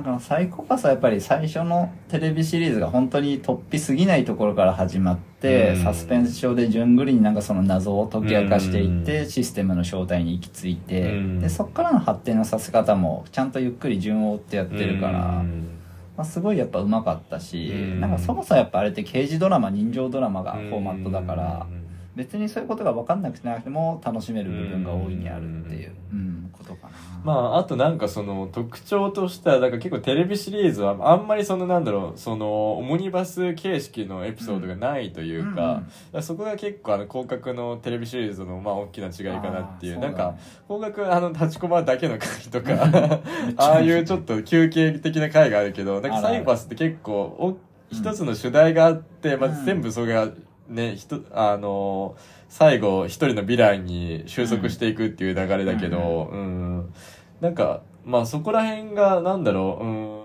[0.00, 5.82] だからサイコパスはやっぱり最初のテレビシリーズが本当に突飛すぎないところから始まって、うん。
[5.82, 11.40] サスペンス上で順繰りになんかその謎を解き明かしていって、システムの正体に行き着いて、うん。
[11.40, 15.68] でそこからの発展のさせ方もちゃんとゆっくり順を追ってやってるから、うん。
[16.16, 18.00] まあ、すごいやっぱうまかったし、うん。
[18.00, 21.79] なんかそもそもやっぱあれって刑事ドラマ人情ドラマがフォーマットだから、うん
[22.16, 26.92] 別にそういうことが分かんなくてなくても楽しめる部分が大いにあるっていう、うん、ことかな。
[27.22, 35.82] まあ、あとなんかその特徴としては、だから結構テレビシリーズはあんまりそのなんだろう、そのオモニバス形式のエピソードがないというか、
[36.12, 36.22] うん。
[36.22, 39.96] そこが結構あの広角のテレビシリーズのまあ大きな違いかなっていう。
[39.96, 40.34] あーなんか
[40.68, 43.20] 広角あの立ちコマだけの回とか、
[43.56, 47.56] ああいうちょっと休憩的な回があるけど、なんかサイコパスって結構お
[47.92, 49.64] 一つの主題があって、まあうん。
[49.64, 50.28] 全部それが
[50.70, 52.16] ね、ひと、あの
[52.48, 56.92] 最後一人のヴィランに収束していくっていう流れだけど、うん、
[57.40, 60.19] なんか、まあそこら辺が、なんだろう、うん、うん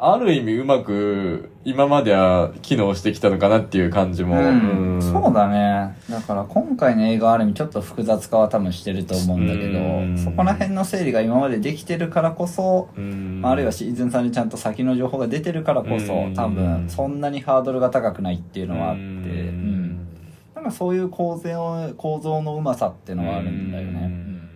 [0.00, 4.94] ある意味うまく今までは機能してきたのかなっていう感じも、うん。
[4.94, 5.02] うん。
[5.02, 5.96] そうだね。
[6.10, 10.18] だから今回の映画はある意味ちょっと複雑化は多分してると思うんだけど、うん。
[10.18, 12.88] そこら辺の整理が今までできてるからこそ、
[13.42, 16.34] ああるいはシーズン3にちゃんと先の情報が出てるからこそ、うん。
[16.34, 19.24] 多分そんなにハードルが高くないっていうのはあって、ううん。
[19.24, 20.08] ん
[20.54, 24.50] なんかそういう構造構造のうまさっていうのはあるんだよね、うん。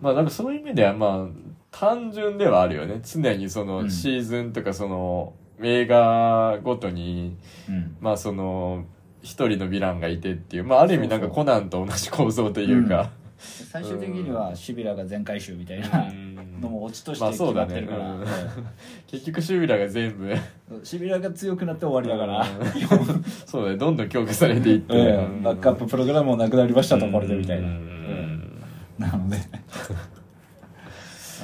[0.00, 3.00] まあなんかそういう意味ではまあ単純ではあるよね。
[3.04, 3.68] 常にそうん。
[3.68, 7.36] のシーズンとかその映画ごとに
[7.68, 7.96] うん。
[8.00, 8.84] まあその
[9.22, 16.60] 一人のヴィランがいてっていうまあある意味なんかコナンと同じ構造というか、最終的にはシビラが全回収みたいなうん。
[16.60, 18.24] のもオチとして決まってるから、うん。
[19.06, 20.24] 結局シュビラが全部。
[20.26, 20.38] うん
[20.82, 23.24] シビラが強くなって終わりだから、うん。
[23.46, 23.76] そうだね。
[23.76, 25.42] どんどん強化されていって、うん。
[25.42, 27.76] バックアッププログラムもなくなりましたところでみたいな、ううん。
[27.76, 28.62] ん。
[28.98, 29.36] なので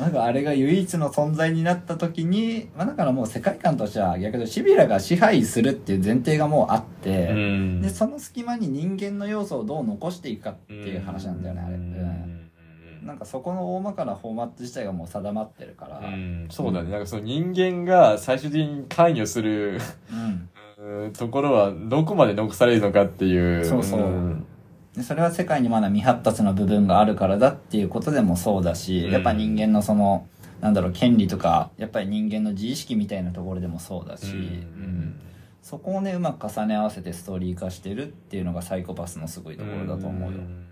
[0.01, 7.83] なんかあれが唯一の存在になった時に、まあだからもう世界観としては逆にシビラが支配するっていう前提がもうあって、うん。
[7.83, 11.75] で、その隙間に人間の要素をどう残していくかっていう話なんだよね、あれ。
[11.75, 12.51] うん。
[13.05, 15.99] なんかそこの大まかなフォーマット自体がもう定まってるから。
[15.99, 16.47] うん。
[16.51, 16.91] そうだね。
[16.91, 19.81] なんかその人間が最終的に関与する
[21.13, 23.65] ところはどこまで残されるのかっていう。
[23.65, 24.47] そうそうん
[24.97, 30.27] でそれは世界にまだ未発達な部分があるからだっていうことでもそうだし、うんやっぱ人間のその、
[30.61, 35.21] なんだろう、権利とか、やっぱり人間の自意識みたいなところでもそうだし、うんうん
[35.63, 40.39] そこをね、うまく重ね合わせてストーリー化してるっていうのがサイコパスのすごいところだと思うよ。
[40.39, 40.67] ん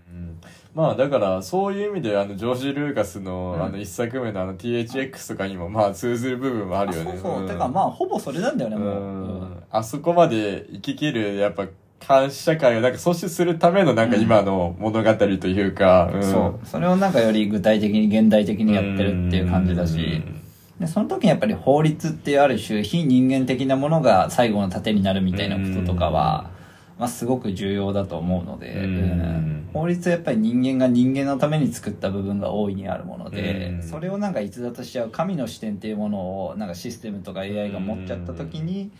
[0.75, 7.43] まあだからそういう意味であのジョージ・ルーカスの,、うんあの一作目のあの THX とかにもまあ通ずる部分もあるよねそうそう。
[7.45, 9.43] んてかまあ、ほぼそれなんだよね、うもう。
[9.45, 11.67] んあそこまで生き切るやっぱ
[12.07, 16.23] 監視社会をなんか阻止するためのなんか今の物語というか、うん。
[16.23, 16.65] そう。
[16.65, 20.41] それをなんかより具体的に現代的にやってるっていう感じだし、うん。
[20.79, 26.49] で、その時にやっぱり法律っていうある種非人間的なものが最後の盾になるみたいなこととかは、
[26.97, 28.81] まあすごく重要だと思うので、うん。
[28.83, 33.83] うん法律はやっぱり人間が人間のために作った部分が大いにあるもので、うん。
[33.83, 38.91] それをなんか逸脱しちゃう神の視点っていうものをなんかシステムとか AI が持っちゃった時に、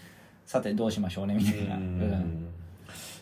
[0.45, 1.75] さてどうしましょうねみたいな。
[1.75, 2.50] うん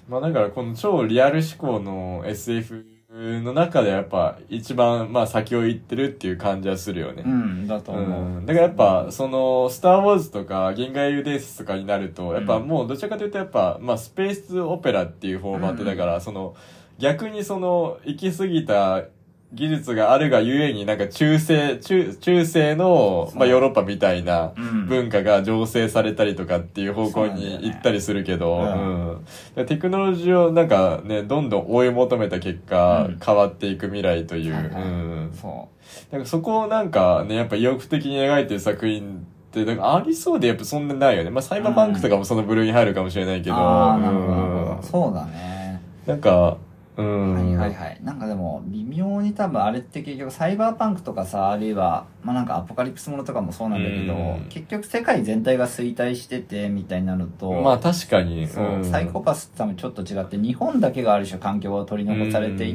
[0.09, 7.23] まあだからこの超リアル思考の SF の中でやっぱ一番まあ先を行ってるっていう感じはするよね。
[7.25, 8.37] うん、だと思う。
[8.37, 16.55] うん、だからやっぱ、その、スター・ウォーズとか、銀河英雄伝説とかになると、やっぱもうどちらかというとやっぱ、まあスペースオペラっていうフォーマットだから、その、
[16.99, 19.03] 逆にその、行き過ぎた
[19.51, 35.31] 技術があるがゆえになんか中世、中、中世の、まあヨーロッパみたいなうん文化が醸成されたりとかっていう方向に行ったりするけど、ううんテクノロジーをなんかね、どんどん追い求めた結果、うん変わっていく未来という、はいはいうん。
[35.33, 35.67] そ
[36.11, 41.31] なんかそこをなんかね、やっぱ意欲的に描いてる作品って、なんかありそうでやっぱそんなないよね。
[41.31, 43.53] まあサイバーパンクとかもその部類に入るかもしれないけう。
[43.53, 43.59] ど。
[43.59, 44.83] ああ、なるほどなるほうんど。
[44.83, 45.81] そうだね。
[46.05, 46.57] なんか、うん。
[46.97, 47.99] はいはいはい。
[48.03, 54.45] なんかでも、微妙に多分あれって結局サイバーパンクとかさ、あるいは、まあなんかアポカリプスものとかもそうなんだけど、うん。
[54.49, 58.47] 結局世界全体が衰退しててみたいになると、まあ確かに。
[58.47, 58.83] そう、ん。
[58.83, 62.73] サイコパスって多分ちょっと違って、日本だけがある種環境が取り残されて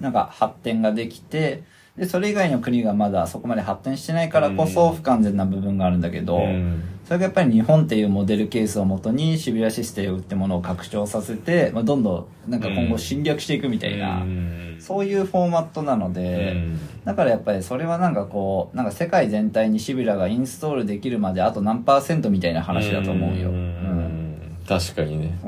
[0.00, 1.62] なんか発展ができて、
[1.96, 14.76] で、それ以外の国がまだそこまで発展してないからこそ不完全な部分があるんだけど、うんそれがやっぱり日本っていうモデルケースをもとに渋谷システムってものを拡張させて、まあ、どんどんなんか今後侵略していくみたいな、うん。
[14.80, 16.78] そういうフォーマットなので、うん。
[17.04, 23.50] だからやっぱりそれはなんかこう、なんか世界全体にシビラがインストールできるまであと何パーセントみたいな話だと思うよ。
[23.50, 24.38] んうん。
[24.66, 25.38] 確かにね。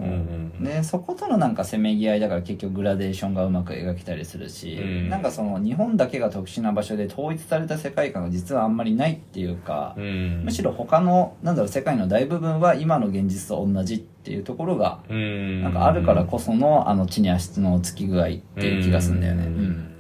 [0.58, 0.68] ううん。
[0.68, 5.08] んでそことのなんかせめぎ合いだから結局グラデーションがうまく描けたりするし、うん。
[5.08, 10.42] なんかその日本だけが特殊な場所で統一された世界観が実はあんまりないっていうか、うん。
[10.44, 15.62] むしろ他のなんだろう世界の大部分は今の現実と同じっていうところがうん。
[15.62, 19.96] なんかあるからこそのあの地に足のつき具合っていう気がするんだよね。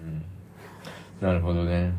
[1.20, 1.92] なるほどね。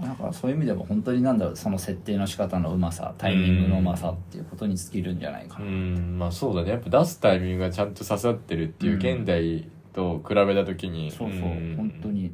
[0.00, 5.70] だからそういう意味でも本当になんだろうその設定の仕方のうまさタイミングのうまさっていうことに尽きるんじゃないかうな。
[5.70, 6.70] ん、まあそうだね。
[6.70, 11.10] やっぱ出すタイミングがちゃんと刺さってるっていう、うん現代と比べたときに。
[11.10, 12.32] そうそう、ん本当に。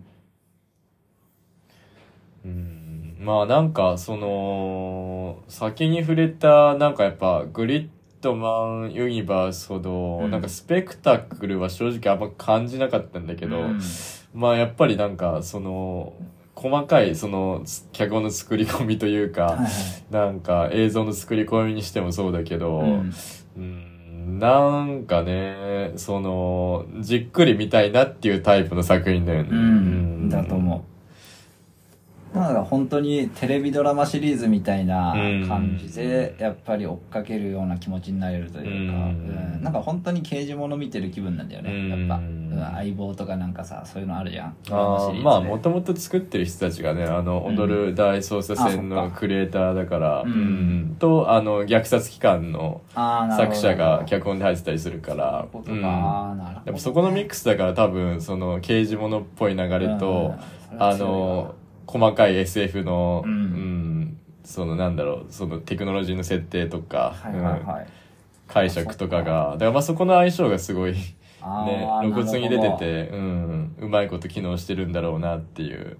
[2.45, 7.89] うんまあなんかその先に触れたなんかやっぱグリッ
[8.21, 13.81] ドマンユニバースほど、うんなんかスペクタクルは正直あんま感じなかったんだけど、うん
[14.35, 16.13] まあやっぱりなんかその
[16.57, 19.69] 細かいその脚本の作り込みというか、はいはい
[20.11, 23.13] なんか映像の作り込みにしてもそうだけど、うん
[23.57, 23.93] うん
[24.27, 29.51] なんかね、その、じっくり見たいなっていうタイプの作品だよね。
[29.53, 30.96] うん、だと思う。
[32.41, 35.13] だから本当にテレビドラマシリーズみたいな
[35.49, 39.57] 感じで、やっぱり追っかけるような気持ちになれるというか、うん。
[39.57, 39.63] うん。
[39.63, 42.21] なんか本当に刑事物見てる気分なんだよね、やっぱ。
[42.77, 44.57] 相棒とかなんかさ、そういうのあるじゃん。
[44.71, 47.59] あまあ、もともと作ってる人たちがね、あの、うん。
[47.59, 50.31] 踊る大捜査線のクリエイターだから、うん。
[50.31, 50.97] うん。
[50.99, 52.83] と、あの、虐殺機関の
[53.37, 55.47] 作者が脚本で入ってたりするから、
[56.77, 60.35] そこのミックスだから多分、その、刑事物っぽい流れと、
[60.79, 61.55] あの、
[61.87, 67.87] 細かい SF の、うんうんそのなんだろう、そのテクノロジーの設定とか、はいはいうんはい。
[68.47, 72.71] 解釈とかが、だからまあそこの相性がすごい、ね、露骨に出て。
[72.79, 75.99] て、うん、うまいこと機能してるんだろうなっていう。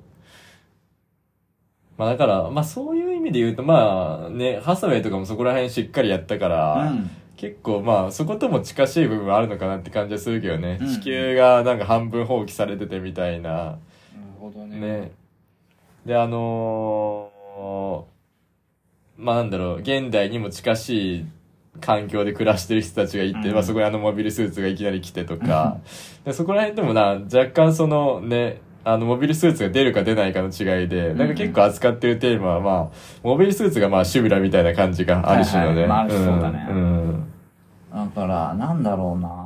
[1.99, 7.11] まあだから、まあそういう意味で言うと、まあね、ハサウェイとかもそこら辺しっかりやったから、うん。
[7.37, 13.79] 結構まあそことも近しい部分はあるのかなって感じはするけどね、うん地球がなんか半分放棄されててみたいな、なる
[14.39, 14.79] ほどね。
[14.79, 15.13] ね。
[16.07, 18.17] で、あのー
[19.19, 21.27] まあなんだろう、現代にも近しい
[21.81, 23.55] 環境で暮らしてる人たちがいて、うん。
[23.55, 25.79] まあそこにあのモビルスーツがいきなり来てとか、
[26.25, 35.81] でそこら辺でもな、若干そのね、あの、モビルスーツが出るか出ないかの違いで、なんか結構扱ってるテーマは、まあ、モビルスーツがまあ、シュビラみたいな感じがある種のね。
[35.81, 35.89] はいはい。
[35.89, 36.59] まあある種そうだね。
[36.73, 37.25] ん。
[37.93, 39.46] だから、なんだろうな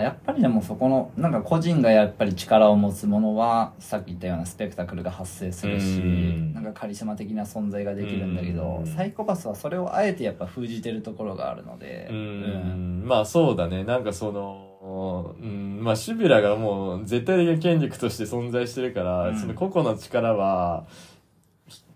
[0.00, 13.84] やっぱりでもそこの、なんか個人がやっぱり力を持つものは、さっき言ったようなスペクタクルが発生するしうん、なんかカリスマ的な存在ができるんだけどうん、サイコパスはそれをあえてやっぱ封じてるところがあるので、うん、まあそうだね。
[13.84, 19.38] なんかその、うん、まあシュビラがもう絶対的な権力として存在してるから、うん。
[19.38, 20.86] その個々の力は、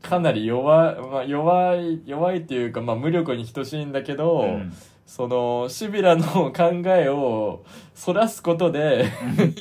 [0.03, 4.73] かなり弱い、まあ弱い、弱いっていうか、まあ無力に等しいんだけど、うん
[5.11, 7.65] その、シュビラの考えを
[7.97, 9.07] そらすことで、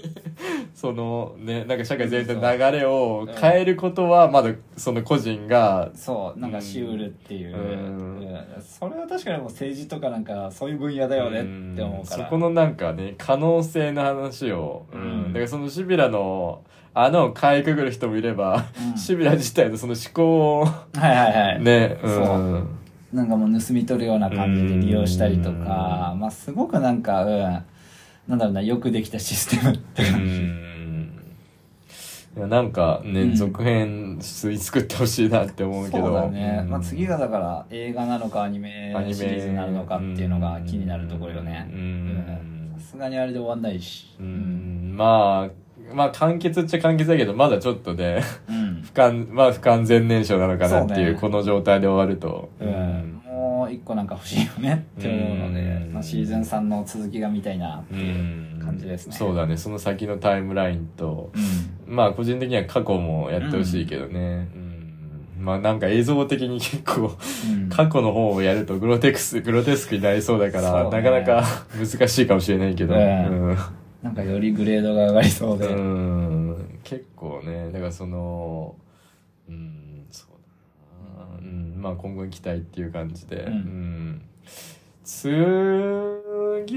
[0.76, 7.58] そのね、なんか社会全体の流れを変えることは、まだその個人が、そう、なんかシュールっていう。
[7.58, 8.20] うん。
[8.20, 8.45] うん。
[8.62, 12.24] それは確かにもう政治とかなんかそういう分野だよねって思うから。
[12.26, 15.02] そこのなんかね、可能性の話を、うん。
[15.02, 15.34] うん。
[15.34, 16.62] だからそのシュビラの
[16.93, 18.97] 穴をかいくぐる人もいれば、うん。
[19.00, 21.64] シュビラ自体のその思考を、はいはいはい。
[21.64, 22.08] ね、う。
[22.08, 22.38] そう。
[22.38, 22.79] ん
[23.14, 27.32] なんかもう盗み取るような感じで利用したりとか、まあすごくなんか、うん、
[28.28, 30.34] なんだろうな、よくできたシステムってう感じ。
[30.41, 30.70] ん
[32.38, 36.05] いやなんかね、うん続編作ってほしいなって思うけど。
[36.05, 36.60] そうだね。
[36.64, 41.68] うんまあ次がだから映画なのかアニメシリーズになるのかっていうのが気になるところよね。
[42.78, 44.16] さすがにあれで終わんないし。
[44.20, 48.59] うんまあ、まあ完結っちゃ完結だけど、まだちょっとね、うん。
[48.84, 52.50] 不完、まあ不完全燃焼なのかなっていう、この状態で終わると。
[52.60, 59.16] うん、もう一個なんか欲しいよねって思うので、うんまあ、シーズン3の続きが見たいなっていう感じですね。
[59.16, 61.32] そうだね、その先のタイムラインと、
[61.88, 61.96] うん。
[61.96, 64.50] まあ個人的には過去もやってほしいけどね。
[64.56, 64.70] うん
[65.40, 67.18] まあなんか映像的に結構、
[67.52, 71.46] うん過去の方をやるとグロテクス、グロテスクになりそうだから、なかなか
[71.78, 72.96] 難しいかもしれないけど。
[74.02, 75.68] なんかよりグレードが上がりそうで。
[75.68, 76.39] うん
[76.90, 78.76] 結構ね、だからその、
[79.48, 80.30] うん、そう
[81.20, 81.38] だな。
[81.38, 83.44] うん、まあ今後に期待っていう感じで。
[83.44, 84.22] うんん
[85.04, 85.30] 次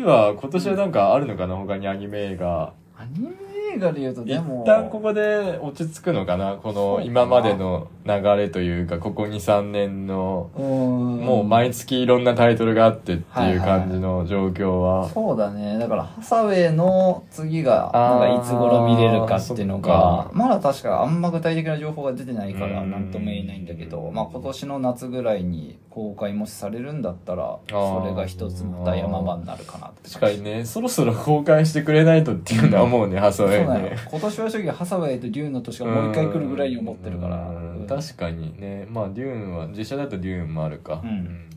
[0.03, 2.75] は、今年はなんかあるのかな、他にアニメ映画。
[2.99, 3.31] アニメ
[3.75, 6.59] 映画で言うとで一も、旦ここで落ち着くのかな？
[6.63, 11.25] この今までの流れというか、ここ2、3年の、うん。
[11.25, 15.09] もう毎月いろんなタイトルがあってっていう感じの状況は。
[15.09, 15.79] そうだね。
[15.79, 19.93] だから、ハサウェイの次が、なんかいつ頃見れるかっていうのが。
[19.93, 22.91] か、まだ確かあんま具体的な情報が出てないから、うん。
[22.91, 30.11] なんとも言えないんだけど、まあ今年の夏ぐらいに公開もしされるんだったら、それが一つまた山場になるかなって。
[30.11, 33.97] 確かにね、そろそろ公開してくれないとっていうのは思うね、ハサウェイね。
[34.11, 37.53] 今年は正直ハサウェイとデューンの年がもう一回来るぐらいに思ってるから。
[37.89, 38.87] 確かにね。
[38.91, 41.01] まあ、デューンは、実写だとデューンもあるか。
[41.03, 41.49] うん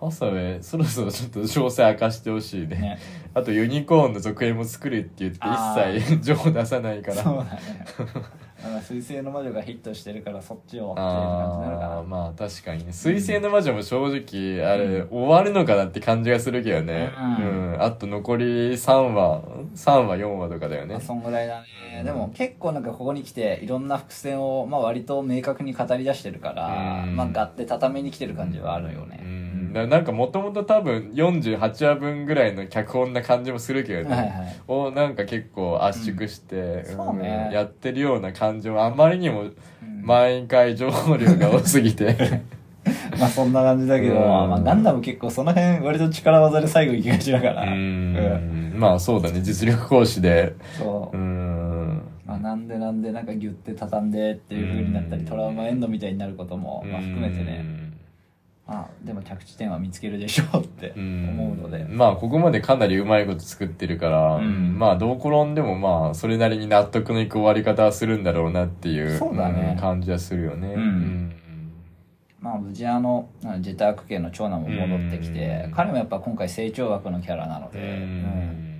[0.00, 2.76] ハサウェイ、そろそろちょっと詳細明かしてほしいね。
[2.76, 2.98] ね。
[3.34, 7.22] あと、ユニコーンの続編も作るって言って一切情報出さないから。
[7.22, 7.60] そうだね。
[8.62, 12.02] だから水星の魔女がヒットしてるからそっちをっていう感じになるかああな。
[12.02, 12.92] まあ確かにね。
[12.92, 17.10] 水星の魔女も正直あれ、終わるのかなって感じがするけどね。
[17.18, 17.72] ううん。
[17.72, 19.42] ん、あと残り3話
[19.74, 20.94] 3話4話とかだよね。
[20.94, 22.04] まあ、そんぐらいだね。
[22.04, 27.16] でも結構なんかここに来ていろんな伏線を、まあ割と明確に語り出してるから、うん。
[27.16, 29.18] まあガって畳みに来てる感じはあるよね。
[29.72, 34.56] うんななんかもともと多分48話分ぐらいの脚本な感じもするけどね、はいはい。
[34.68, 37.18] をなんか結構圧縮して、うん。
[37.18, 37.50] ね。
[37.52, 39.52] やってるような感じはあまりにもうん。
[40.04, 42.42] 毎回情報量が多すぎて。
[43.18, 44.20] まあそんな感じだけど、うん。
[44.20, 47.62] まあガンダム結構その辺割と力技で最後行きがちだから。
[47.62, 48.74] うん。
[48.76, 49.40] まあそうだね。
[49.42, 50.54] 実力行使で。
[50.78, 51.16] そう。
[51.16, 52.02] うん。
[52.26, 55.28] まあなんでなんでなんかギュって畳んでっていう風になったり、うん。
[55.28, 57.91] トラウマエンドみたいになることも、まあ含めてね、ま
[58.66, 61.28] あでも着地点は見つけるでしょうってうん。
[61.30, 61.84] 思うので。
[61.84, 64.78] まあここまでかなりうまいこと作ってるから、うん。
[64.78, 69.74] まあどう転んでもまあそれなりに納得のいく終わり方はするんだろうなっていうそうだね。
[69.74, 70.74] ん感じはするよね。
[70.74, 71.34] うん。
[72.40, 73.28] まあ無事あの、
[73.60, 75.72] ジェターク家の長男も戻ってきて、うん。
[75.72, 77.84] 彼もやっぱ今回成長枠のキャラなので、うん。
[77.84, 77.88] う
[78.68, 78.71] ん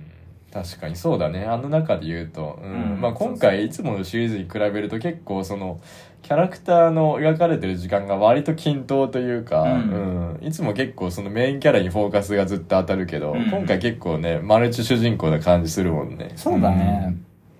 [0.53, 1.45] 確かにそうだね。
[1.45, 2.93] あの中で言うと、うん。
[2.93, 3.01] うん。
[3.01, 5.81] まあ、今回いつものシリーズに比べると結構その
[6.21, 10.37] キャラクターの描かれてる時間が割と均等というか、うん。
[10.41, 10.47] うん。
[10.47, 13.49] いつも結構そのメインキャラにフォーカスがずっと当たるけど、うん。
[13.49, 16.33] 今回結構ねマルチ主人公な感じするもんね。
[16.35, 17.15] そうだね。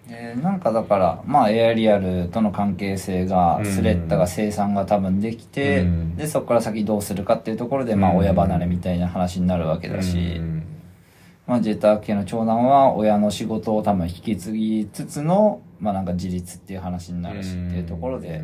[0.08, 3.66] えーなんかだから、まあエアリアルとの関係性が、うん。
[3.66, 6.16] スレッタが生産が多分できて、うん。
[6.16, 8.18] で、そこから先どうするかっていうところで、まあうん。
[8.18, 10.73] 親離れみたいな話になるわけうんだし、うん
[11.46, 18.42] まあジェターク家の長男は親の仕事を多分引き継ぎつつの、まあなんか自立っていう話になるしっていうところで、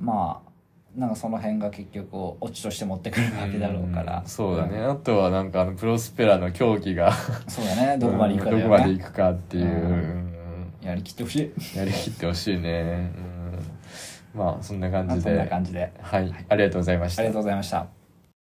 [0.00, 0.50] まあ
[0.96, 7.12] なんかその辺が結局オチとして持ってくるわけだろうから、んそうだね、あとはなんかあのプロスペラの狂気が。
[7.48, 7.98] そうだね。
[7.98, 8.56] どこまで行くかね。
[8.58, 10.30] どこまで行くかっていう、
[10.82, 11.76] うやりきってほしい。
[11.76, 13.12] やりきってほしいね、
[14.34, 15.14] うん、まあそんな感じで。
[15.14, 15.92] まあそんな感じで。
[16.00, 17.22] はい、ありがとうございました。
[17.22, 18.03] ありがとうございました